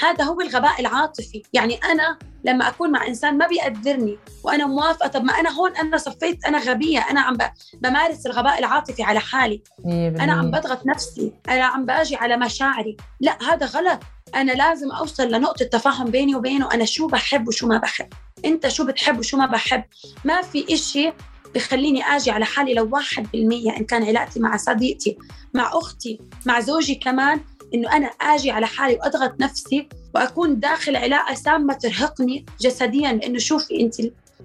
هذا 0.00 0.24
هو 0.24 0.40
الغباء 0.40 0.80
العاطفي. 0.80 1.42
يعني 1.52 1.74
أنا 1.74 2.18
لما 2.44 2.68
أكون 2.68 2.90
مع 2.90 3.06
إنسان 3.06 3.38
ما 3.38 3.46
بيقدرني 3.46 4.18
وأنا 4.44 4.66
موافقة 4.66 5.08
طب 5.08 5.24
ما 5.24 5.32
أنا 5.32 5.50
هون 5.50 5.76
أنا 5.76 5.96
صفيت 5.96 6.44
أنا 6.44 6.58
غبية 6.58 6.98
أنا 6.98 7.20
عم 7.20 7.36
بمارس 7.80 8.26
الغباء 8.26 8.58
العاطفي 8.58 9.02
على 9.02 9.20
حالي. 9.20 9.62
100% 9.78 9.86
أنا 9.86 10.32
عم 10.32 10.50
بضغط 10.50 10.86
نفسي 10.86 11.32
أنا 11.48 11.64
عم 11.64 11.84
باجي 11.84 12.16
على 12.16 12.36
مشاعري. 12.36 12.96
لا 13.20 13.38
هذا 13.42 13.66
غلط. 13.66 14.00
أنا 14.34 14.52
لازم 14.52 14.90
أوصل 14.90 15.28
لنقطة 15.28 15.64
تفاهم 15.64 16.10
بيني 16.10 16.34
وبينه 16.34 16.74
أنا 16.74 16.84
شو 16.84 17.06
بحب 17.06 17.48
وشو 17.48 17.66
ما 17.66 17.78
بحب. 17.78 18.08
أنت 18.44 18.68
شو 18.68 18.86
بتحب 18.86 19.18
وشو 19.18 19.36
ما 19.36 19.46
بحب. 19.46 19.84
ما 20.24 20.42
في 20.42 20.74
إشي 20.74 21.12
بخليني 21.56 22.02
آجي 22.02 22.30
على 22.30 22.44
حالي 22.44 22.74
لو 22.74 22.88
واحد 22.92 23.26
بالمية 23.32 23.76
إن 23.76 23.84
كان 23.84 24.04
علاقتي 24.04 24.40
مع 24.40 24.56
صديقتي 24.56 25.18
مع 25.54 25.70
أختي 25.78 26.18
مع 26.46 26.60
زوجي 26.60 26.94
كمان 26.94 27.40
إنه 27.74 27.92
أنا 27.92 28.06
آجي 28.06 28.50
على 28.50 28.66
حالي 28.66 28.94
وأضغط 28.94 29.40
نفسي 29.40 29.88
وأكون 30.14 30.60
داخل 30.60 30.96
علاقة 30.96 31.34
سامة 31.34 31.74
ترهقني 31.74 32.46
جسديا 32.60 33.10
انه 33.10 33.38
شوفي 33.38 33.80
أنت 33.80 33.94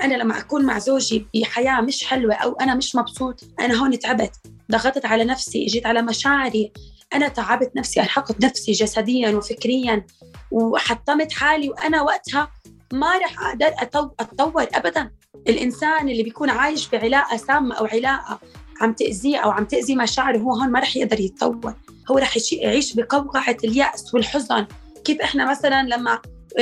أنا 0.02 0.14
لما 0.14 0.40
أكون 0.40 0.66
مع 0.66 0.80
زوجي 0.80 1.26
بحياة 1.36 1.82
مش 1.82 2.04
حلوة 2.04 2.34
أو 2.34 2.52
أنا 2.54 2.76
مش 2.76 2.96
مبسوط 2.96 3.42
أنا 3.60 3.76
هون 3.76 4.00
تعبت 4.00 4.32
ضغطت 4.72 5.06
على 5.06 5.24
نفسي 5.24 5.66
جيت 5.66 5.86
على 5.86 6.02
مشاعري 6.02 6.72
أنا 7.14 7.28
تعبت 7.28 7.72
نفسي 7.76 8.02
أرهقت 8.02 8.44
نفسي 8.44 8.72
جسديا 8.72 9.30
وفكريا 9.30 10.06
وحطمت 10.52 11.32
حالي 11.32 11.70
وأنا 11.70 12.02
وقتها 12.02 12.52
ما 12.94 13.18
رح 13.18 13.42
أقدر 13.48 13.68
أتو- 13.72 14.10
أتطور 14.20 14.68
أبدا. 14.74 15.12
الإنسان 15.48 16.10
اللي 16.10 16.24
بيكون 16.24 16.50
عايش 16.50 16.90
بعلاقة 16.90 17.38
سامة 17.38 17.76
أو 17.76 17.86
علاقة 17.86 18.40
عم 18.82 18.94
تأذيه 18.94 19.38
أو 19.38 19.52
عم 19.52 19.66
تأذي 19.66 19.96
مشاعره 19.96 20.38
هو 20.38 20.54
هون 20.54 20.70
ما 20.72 20.80
رح 20.80 20.96
يقدر 20.98 21.20
يتطور. 21.20 21.74
هو 22.12 22.18
رح 22.18 22.38
يعيش 22.52 22.94
بقوقعة 22.94 23.58
اليأس 23.64 24.14
والحزن. 24.14 24.66
كيف 25.06 25.22
إحنا 25.22 25.50
مثلا 25.52 25.84
لما 25.84 26.22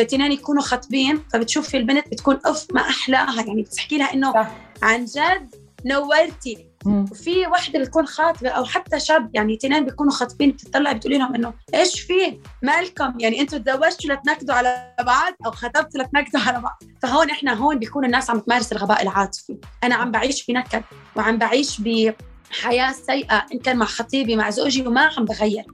تنين 0.10 0.32
يكونوا 0.32 0.62
خطبين 0.62 1.24
فبتشوفي 1.34 1.78
البنت 1.78 2.08
بتكون 2.08 2.40
أف 2.46 2.68
ما 2.74 2.82
أحلاها. 2.82 3.44
يعني 3.48 3.62
بتحكي 3.62 3.98
لها 3.98 4.32
صح. 4.34 4.52
عن 4.82 5.06
جد 5.06 5.56
نورتي. 5.86 6.69
وفي 6.86 7.48
وحده 7.48 7.80
بتكون 7.80 8.06
خاطبة 8.06 8.50
أو 8.50 8.66
حتى 8.66 9.00
شاب 9.00 9.30
يعني 9.34 9.54
اثنين 9.56 9.86
بيكونوا 9.86 10.12
خاطبين 10.12 10.52
بتطلع 10.52 10.92
بتقولي 10.92 11.18
لهم 11.18 11.36
إنه 11.36 11.54
إيش 11.74 12.02
في؟ 12.02 12.40
مالكم؟ 12.62 13.14
يعني 13.20 13.42
أنتوا 13.42 13.60
تزوجتوا 13.60 14.16
لتنكدوا 14.16 14.56
على 14.56 14.94
بعض 15.06 15.34
أو 15.46 15.52
خطبتوا 15.52 16.02
لتنكدوا 16.02 16.42
على 16.42 16.62
بعض. 16.62 16.84
فهون 17.02 17.30
إحنا 17.30 17.54
هون 17.54 17.80
بيكون 17.80 18.06
الناس 18.06 18.30
عم 18.30 18.40
تمارس 18.40 18.72
الغباء 18.72 19.02
العاطفي. 19.02 19.58
أنا 19.84 19.96
عم 19.96 20.12
بعيش 20.12 20.46
بنكد 20.46 20.84
وعم 21.16 21.38
بعيش 21.38 21.82
بحياة 21.82 22.92
سيئة 22.92 23.46
إن 23.54 23.60
كان 23.60 23.78
مع 23.78 23.86
خطيبي 23.86 24.36
مع 24.36 24.50
زوجي 24.50 24.88
وما 24.88 25.10
عم 25.18 25.26
بغير. 25.26 25.66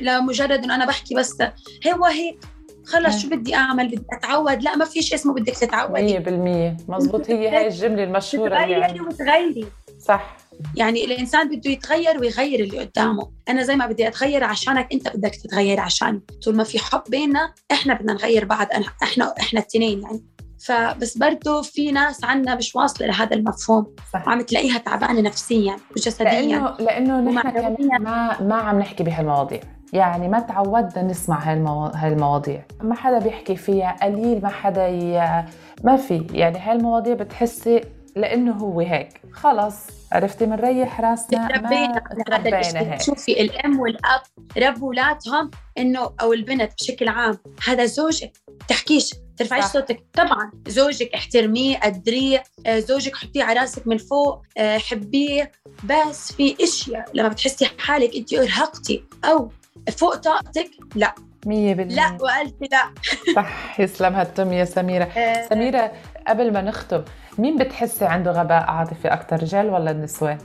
لمجرد 0.00 0.64
إنه 0.64 0.74
أنا 0.74 0.86
بحكي 0.86 1.14
بس 1.14 1.42
هو 1.86 2.04
هيك. 2.04 2.38
خلص 2.86 3.22
شو 3.22 3.28
بدي 3.28 3.54
أعمل؟ 3.54 3.88
بدي 3.88 4.04
أتعود. 4.12 4.62
لا 4.62 4.76
ما 4.76 4.84
في 4.84 5.02
شيء 5.02 5.14
اسمه 5.14 5.34
بدك 5.34 5.54
تتعودي. 5.54 6.18
100% 6.18 6.90
مزبوط. 6.90 7.30
هي 7.30 7.48
هاي 7.48 7.66
اللي 7.68 8.10
تغيري 8.48 8.80
يعني 8.80 9.00
وتغيري 9.00 9.66
صح. 10.08 10.36
يعني 10.76 11.04
الإنسان 11.04 11.48
بده 11.48 11.70
يتغير 11.70 12.20
ويغير 12.20 12.60
اللي 12.60 12.78
قدامه. 12.80 13.30
أنا 13.48 13.62
زي 13.62 13.76
ما 13.76 13.86
بدي 13.86 14.08
أتغير 14.08 14.44
عشانك 14.44 14.92
أنت 14.92 15.16
بدك 15.16 15.34
تتغير 15.36 15.80
عشاني 15.80 16.20
طول 16.44 16.56
ما 16.56 16.64
في 16.64 16.78
حب 16.78 17.02
بيننا 17.08 17.54
إحنا 17.72 17.94
بدنا 17.94 18.12
نغير 18.12 18.44
بعض 18.44 18.66
أنا- 18.66 18.90
إحنا 19.02 19.34
إحنا 19.40 19.60
التنين 19.60 20.02
يعني. 20.02 20.24
فبس 20.66 21.18
برضه 21.18 21.62
في 21.62 21.92
ناس 21.92 22.24
عنا 22.24 22.54
مش 22.54 22.76
واصلة 22.76 23.06
لهذا 23.06 23.36
المفهوم. 23.36 23.94
صح. 24.12 24.26
وعم 24.28 24.40
تلاقيها 24.40 24.78
تعبانة 24.78 25.20
نفسيا 25.20 25.76
وجسديا. 25.96 26.24
لأنه 26.30 26.76
لأنه 26.80 27.20
نحن. 27.20 27.50
كمان 27.50 27.76
ما 28.02 28.42
ما 28.42 28.54
عم 28.56 28.78
نحكي 28.78 29.04
بهالمواضيع. 29.04 29.60
يعني 29.92 30.28
ما 30.28 30.40
تعودنا 30.40 31.02
نسمع 31.02 31.52
هالمو... 31.52 31.84
هالمواضيع. 31.86 32.64
ما 32.82 32.94
حدا 32.94 33.18
بيحكي 33.18 33.56
فيها 33.56 33.96
قليل 34.02 34.42
ما 34.42 34.48
حدا 34.48 34.88
ي... 34.88 35.44
ما 35.84 35.96
في. 35.96 36.26
يعني 36.30 36.58
هالمواضيع 36.58 37.14
بتحسي 37.14 37.80
لأنه 38.16 38.52
هو 38.52 38.80
هيك. 38.80 39.20
خلص. 39.32 39.74
عرفتي؟ 40.12 40.46
بنريح 40.46 41.00
راسنا. 41.00 41.48
تربينا 41.48 42.02
هذا 42.32 42.98
شوفي 42.98 43.40
الأم 43.40 43.80
والأب 43.80 44.20
ربوا 44.58 44.86
اولادهم 44.88 45.50
إنه 45.78 46.10
أو 46.20 46.32
البنت 46.32 46.72
بشكل 46.80 47.08
عام. 47.08 47.38
هذا 47.66 47.84
زوجك 47.84 48.32
تحكيش 48.68 49.14
ترفعيش 49.36 49.64
صح. 49.64 49.72
صوتك. 49.72 50.04
طبعا 50.12 50.50
زوجك 50.66 51.14
احترميه 51.14 51.78
قدريه. 51.78 52.42
آه، 52.66 52.78
زوجك 52.78 53.16
حطيه 53.16 53.44
على 53.44 53.60
راسك 53.60 53.86
من 53.86 53.98
فوق. 53.98 54.42
آه، 54.58 54.78
حبيه. 54.78 55.52
بس 55.84 56.32
في 56.32 56.56
أشياء 56.64 57.04
لما 57.14 57.28
بتحسي 57.28 57.70
حالك 57.78 58.16
انت 58.16 58.34
أرهقتي 58.34 59.04
أو 59.24 59.50
فوق 59.96 60.14
طاقتك 60.16 60.70
لا. 60.94 61.14
مية 61.46 61.74
بالمية. 61.74 61.94
لا 61.94 62.18
وقلت 62.20 62.56
لا. 62.72 62.94
صح. 63.36 63.80
يسلم 63.80 64.14
هالتم 64.14 64.52
يا 64.52 64.64
سميرة. 64.64 65.04
آه، 65.04 65.48
سميرة 65.48 65.92
قبل 66.28 66.52
ما 66.52 66.62
نختم 66.62 67.04
مين 67.38 67.56
بتحسي 67.56 68.04
عنده 68.04 68.30
غباء 68.30 68.70
عاطفي 68.70 69.08
أكتر 69.08 69.42
رجال 69.42 69.70
ولا 69.70 69.90
النسوان؟ 69.90 70.38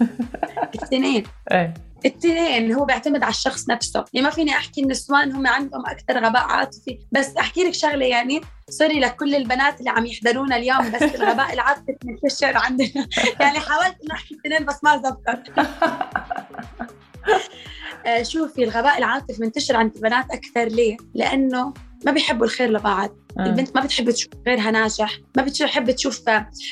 الاثنين 0.74 1.24
إيه. 1.52 1.74
التنين 2.06 2.72
هو 2.72 2.84
بيعتمد 2.84 3.22
على 3.22 3.30
الشخص 3.30 3.68
نفسه. 3.68 4.04
يعني 4.12 4.26
ما 4.26 4.32
فيني 4.32 4.50
أحكي 4.50 4.82
النسوان 4.82 5.32
هم 5.32 5.46
عندهم 5.46 5.86
أكثر 5.86 6.26
غباء 6.26 6.42
عاطفي 6.42 6.98
بس 7.12 7.36
أحكي 7.36 7.64
لك 7.64 7.74
شغلة 7.74 8.06
يعني 8.06 8.40
سوري 8.68 9.00
لكل 9.00 9.34
البنات 9.34 9.78
اللي 9.78 9.90
عم 9.90 10.06
يحضرونا 10.06 10.56
اليوم 10.56 10.90
بس 10.90 11.02
الغباء 11.16 11.52
العاطفي 11.52 11.96
منتشر 12.04 12.56
عندنا. 12.56 13.08
يعني 13.40 13.60
حاولت 13.60 13.96
اني 14.02 14.12
أحكي 14.12 14.34
التنين 14.34 14.66
بس 14.66 14.84
ما 14.84 14.96
زبطت. 14.96 15.68
آه، 18.06 18.22
شوفي 18.22 18.64
الغباء 18.64 18.98
العاطفي 18.98 19.42
منتشر 19.42 19.76
عند 19.76 19.94
البنات 19.96 20.30
أكثر 20.30 20.64
ليه؟ 20.64 20.96
لأنه 21.14 21.74
ما 22.06 22.12
بيحبوا 22.12 22.46
الخير 22.46 22.70
لبعض. 22.70 23.10
البنت 23.40 23.76
ما 23.76 23.82
بتحب 23.82 24.10
تشوف 24.10 24.30
غيرها 24.46 24.70
ناجح 24.70 25.18
ما 25.36 25.42
بتحب 25.42 25.90
تشوف 25.90 26.22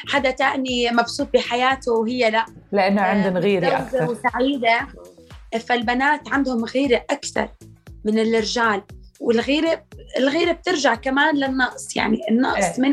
حدا 0.09 0.31
تاني 0.31 0.91
مبسوط 0.91 1.29
بحياته 1.35 1.93
وهي 1.93 2.31
لا. 2.31 2.47
لأنه 2.73 3.03
عندهم 3.03 3.37
غيرة 3.37 3.67
متزوجة 3.67 4.05
أكتر 4.05 4.11
وسعيدة. 4.11 4.89
فالبنات 5.61 6.29
عندهم 6.29 6.65
غيرة 6.65 7.05
أكثر 7.11 7.49
من 8.05 8.19
الرجال 8.19 8.83
والغيرة 9.21 9.85
الغيرة 10.19 10.53
بترجع 10.53 10.95
كمان 10.95 11.37
للنقص 11.37 11.97
يعني 11.97 12.19
النقص 12.31 12.79
إيه. 12.79 12.85
من 12.87 12.93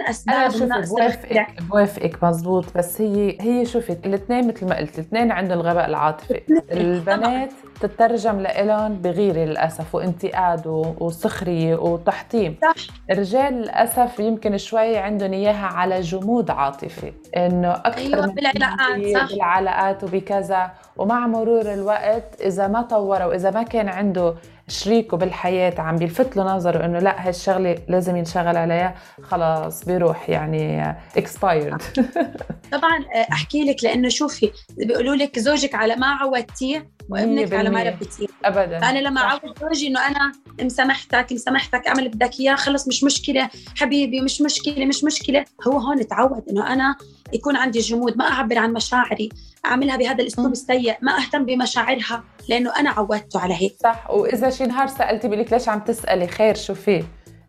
شوفي 0.51 0.63
النقص. 0.63 0.89
بوافقك 0.89 1.47
بوافقك 1.69 2.23
مزبوط 2.23 2.65
بس 2.77 3.01
هي 3.01 3.37
هي 3.41 3.65
شوفي 3.65 3.97
الاثنين 4.05 4.47
مثل 4.47 4.65
ما 4.67 4.77
قلت 4.77 4.99
الاثنين 4.99 5.31
عندهم 5.31 5.59
الغباء 5.59 5.85
العاطفي 5.89 6.41
البنات 6.71 7.49
تترجم 7.81 8.39
لإلهم 8.39 8.93
بغيرة 8.93 9.45
للأسف 9.45 9.95
وانتقاد 9.95 10.67
و- 10.67 10.93
وسخرية 10.99 11.75
وتحطيم 11.75 12.57
صح. 12.61 12.73
الرجال 13.11 13.53
للأسف 13.53 14.19
يمكن 14.19 14.57
شوي 14.57 14.97
عندهم 14.97 15.33
إياها 15.33 15.65
على 15.65 16.01
جمود 16.01 16.51
عاطفي 16.51 17.13
إنه 17.37 17.71
أكثر 17.71 17.97
أيوة، 18.15 18.25
من 18.27 18.33
بالعلاقات، 18.33 19.13
صح. 19.17 19.31
بالعلاقات 19.33 20.03
وبكذا 20.03 20.71
ومع 20.97 21.27
مرور 21.27 21.73
الوقت 21.73 22.41
إذا 22.41 22.67
ما 22.67 22.81
طور 22.81 23.21
وإذا 23.21 23.51
ما 23.51 23.63
كان 23.63 23.89
عنده 23.89 24.35
شريكه 24.67 25.17
بالحياة 25.17 25.81
عم 25.81 25.95
بيلفت 25.95 26.37
له 26.37 26.43
نظره 26.43 26.85
إنه 26.85 26.99
لا 27.05 27.27
هالشغلة 27.27 27.77
لازم 27.89 28.15
ينشغل 28.15 28.57
عليها. 28.57 28.95
خلاص 29.21 29.85
بيروح 29.85 30.29
يعني 30.29 30.95
expired. 31.17 31.83
طبعا 32.75 32.97
آه، 33.15 33.27
أحكي 33.31 33.63
لك 33.63 33.83
لأنه 33.83 34.09
شوفي 34.09 34.51
بيقولوا 34.77 35.15
لك 35.15 35.39
زوجك 35.39 35.75
على 35.75 35.95
ما 35.95 36.07
عودتيه 36.07 36.89
وابنك 37.09 37.53
على 37.53 37.69
ما 37.69 37.83
100%. 37.83 37.87
ربيتيه. 37.87 38.27
أبدا. 38.45 38.77
أنا 38.77 38.99
لما 38.99 39.21
صح. 39.21 39.25
أعود 39.27 39.59
زوجي 39.61 39.87
إنه 39.87 40.07
أنا 40.07 40.31
مسامحتك 40.61 41.27
مسامحتك 41.31 41.87
أعمل 41.87 42.09
بدك 42.09 42.39
إياه 42.39 42.55
خلص 42.55 42.87
مش 42.87 43.03
مشكلة 43.03 43.49
حبيبي 43.77 44.21
مش 44.21 44.41
مشكلة 44.41 44.85
مش 44.85 45.03
مشكلة. 45.03 45.45
هو 45.67 45.77
هون 45.79 46.07
تعود 46.07 46.49
إنه 46.49 46.73
أنا 46.73 46.95
يكون 47.35 47.55
عندي 47.55 47.79
جمود 47.79 48.17
ما 48.17 48.25
أعبر 48.27 48.57
عن 48.57 48.73
مشاعري 48.73 49.29
أعملها 49.65 49.95
بهذا 49.97 50.21
الأسلوب 50.21 50.47
مم. 50.47 50.51
السيء 50.51 50.95
ما 51.01 51.17
أهتم 51.17 51.45
بمشاعرها 51.45 52.23
لأنه 52.49 52.79
أنا 52.79 52.89
عودته 52.89 53.39
على 53.39 53.53
هيك. 53.53 53.75
صح 53.83 54.09
وإذا 54.11 54.49
شي 54.49 54.63
نهار 54.65 54.87
سألتي 54.87 55.27
بقول 55.27 55.39
لك 55.39 55.53
ليش 55.53 55.69
عم 55.69 55.79
تسألي؟ 55.79 56.27
خير 56.27 56.55
شو 56.55 56.73
في؟ 56.73 57.03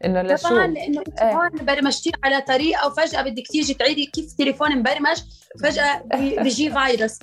إنه 0.05 0.23
لشو 0.23 0.49
طبعا 0.49 0.67
لأنه 0.67 1.01
انت 1.09 1.21
إيه. 1.21 1.33
هون 1.37 1.51
برمجتيه 1.53 2.11
على 2.25 2.41
طريقة 2.41 2.87
وفجأة 2.87 3.23
بدك 3.23 3.47
تيجي 3.47 3.75
تعيدي 3.75 4.07
كيف 4.07 4.33
تليفون 4.33 4.79
مبرمج 4.79 5.17
فجأة 5.63 6.03
بي- 6.15 6.37
بيجي 6.43 6.71
فيروس. 6.73 7.19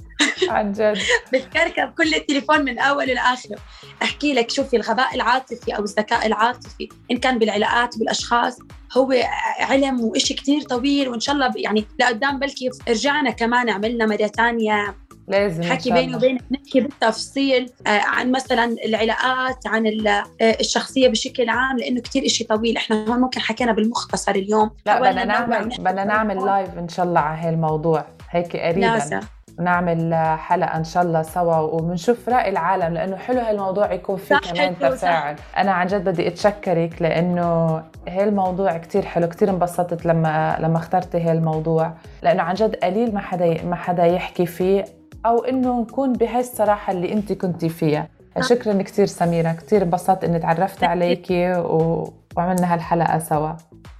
عن 0.50 0.72
جد. 0.72 0.98
بتكركب 1.34 1.94
كل 1.98 2.14
التليفون 2.14 2.62
من 2.66 2.80
اوله 2.80 3.14
لاخره 3.14 3.58
أحكي 4.04 4.34
لك 4.34 4.50
شوفي 4.52 4.76
الغباء 4.76 5.16
العاطفي 5.16 5.76
أو 5.76 5.84
الذكاء 5.84 6.26
العاطفي 6.28 6.90
إن 7.12 7.18
كان 7.18 7.40
بالعلاقات 7.40 7.98
بالأشخاص 7.98 8.58
هو 8.98 9.14
علم 9.60 10.02
وإشي 10.02 10.34
كتير 10.34 10.62
طويل 10.62 11.10
وإن 11.10 11.20
شاء 11.20 11.36
الله 11.36 11.52
يعني 11.56 11.86
لقدام 12.00 12.40
بلكي 12.40 12.70
رجعنا 12.90 13.30
كمان 13.32 13.70
عملنا 13.70 14.06
مرة 14.06 14.28
ثانية 14.28 14.96
لازم 15.28 15.64
حكي 15.64 15.92
بيني 15.92 16.16
وبينك 16.16 16.42
نحكي 16.52 16.82
بالتفصيل 16.82 17.72
آه، 17.88 17.90
عن 17.90 18.32
مثلا 18.32 18.76
العلاقات 18.86 19.68
عن 19.68 20.08
آه، 20.08 20.24
الشخصية 20.42 21.08
بشكل 21.08 21.50
عام 21.50 21.78
لأنه 21.78 22.02
كثير 22.02 22.26
إشي 22.26 22.44
طويل. 22.44 22.78
إحنا 22.78 23.06
هون 23.10 23.20
ممكن 23.20 23.42
حكينا 23.42 23.72
بالمختصر 23.72 24.32
اليوم. 24.32 24.72
لا 24.86 25.00
بدنا 25.00 25.26
نعمل 25.26 25.70
بدنا 25.80 26.04
نعمل 26.04 26.46
لايف 26.46 26.78
إن 26.78 26.88
شاء 26.88 27.06
الله 27.06 27.20
على 27.20 27.48
هالموضوع. 27.48 28.06
هيك 28.30 28.58
قريبا. 28.58 28.80
لازم 28.80 29.20
نعمل 29.60 30.14
حلقة 30.38 30.78
إن 30.78 30.84
شاء 30.84 31.04
الله 31.04 31.22
سوا 31.22 31.58
وبنشوف 31.58 32.30
رأي 32.30 32.50
العالم 32.50 32.94
لأنه 32.94 33.16
حلو 33.16 33.40
هالموضوع 33.40 33.94
يكون 33.94 34.18
فيه 34.18 34.36
كمان 34.36 34.80
تفاعل. 34.80 35.36
أنا 35.58 35.72
عن 35.72 35.88
جد 35.88 36.04
بدي 36.10 36.28
أتشكرك 36.28 37.02
لأنه 37.02 37.84
هالموضوع 38.08 38.78
كتير 38.78 39.02
حلو. 39.02 39.28
كتير 39.28 39.50
انبسطت 39.50 40.06
لما 40.06 40.58
لما 40.60 40.78
اخترتي 40.78 41.22
هالموضوع 41.22 41.94
لأنه 42.24 42.44
عن 42.44 42.54
جد 42.54 42.76
قليل 42.76 43.14
ما 43.14 43.20
حدا 43.20 43.64
ما 43.64 43.76
حدا 43.76 44.06
يحكي 44.06 44.46
فيه. 44.46 44.86
أو 45.26 45.44
إنه 45.44 45.82
نكون 45.82 46.14
بهاي 46.14 46.40
الصراحه 46.40 46.94
اللي 46.94 47.14
أنت 47.14 47.34
كنتي 47.34 47.70
فيها. 47.70 48.10
شكرا 48.42 48.82
كثير 48.82 49.06
سميرة 49.06 49.52
كثير 49.52 49.84
انبسطت 49.84 50.24
إني 50.24 50.40
تعرفت 50.40 50.84
عليكي 50.84 51.54
و... 51.54 52.14
وعملنا 52.38 52.74
هالحلقة 52.74 53.20
سوا. 53.20 53.52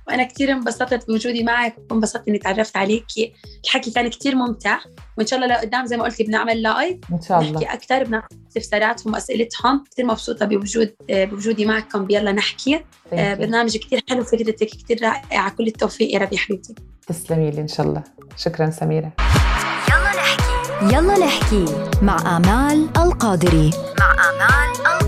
وأنا 0.08 0.24
كثير 0.24 0.52
انبسطت 0.52 1.08
بوجودي 1.08 1.44
معك 1.44 1.76
وانبسطت 1.92 2.28
إني 2.28 2.38
تعرفت 2.38 2.78
عليكي 2.78 3.34
الحكي 3.64 3.92
كان 3.92 4.08
كثير 4.08 4.36
ممتع 4.36 4.80
وإن 5.18 5.26
شاء 5.26 5.40
الله 5.40 5.56
لقدام 5.56 5.86
زي 5.86 5.98
ما 5.98 6.04
قلتي 6.04 6.24
بنعمل 6.24 6.62
لايف 6.62 6.98
إن 7.14 7.22
شاء 7.22 7.40
الله. 7.40 7.52
نحكي 7.52 7.74
أكثر 7.74 8.04
بناخذ 8.04 8.28
استفساراتهم 8.48 9.14
وأسئلتهم. 9.14 9.84
كثير 9.92 10.06
مبسوطة 10.06 10.46
بوجود 10.46 10.94
بوجودي 11.10 11.66
معكم. 11.66 12.06
بيلا 12.06 12.32
نحكي. 12.32 12.84
آه، 13.14 13.34
برنامج 13.34 13.78
كثير 13.78 14.04
حلو 14.10 14.24
فكرتك 14.24 14.68
كثير 14.68 15.04
رائعة. 15.04 15.50
كل 15.50 15.68
التوفيق 15.68 16.14
يا 16.14 16.20
ربي 16.20 16.38
حبيبتي. 16.38 16.76
تسلمي 17.08 17.52
لي 17.52 17.62
إن 17.62 17.68
شاء 17.68 17.86
الله. 17.86 18.04
شكرا 18.38 18.70
سميرة. 18.70 19.12
يلا 20.82 21.18
نحكي 21.26 21.66
مع 22.02 22.38
آمال 22.38 22.88
القادري. 22.98 23.70
مع 24.00 24.12
آمال 24.12 24.70
القادري. 24.80 25.03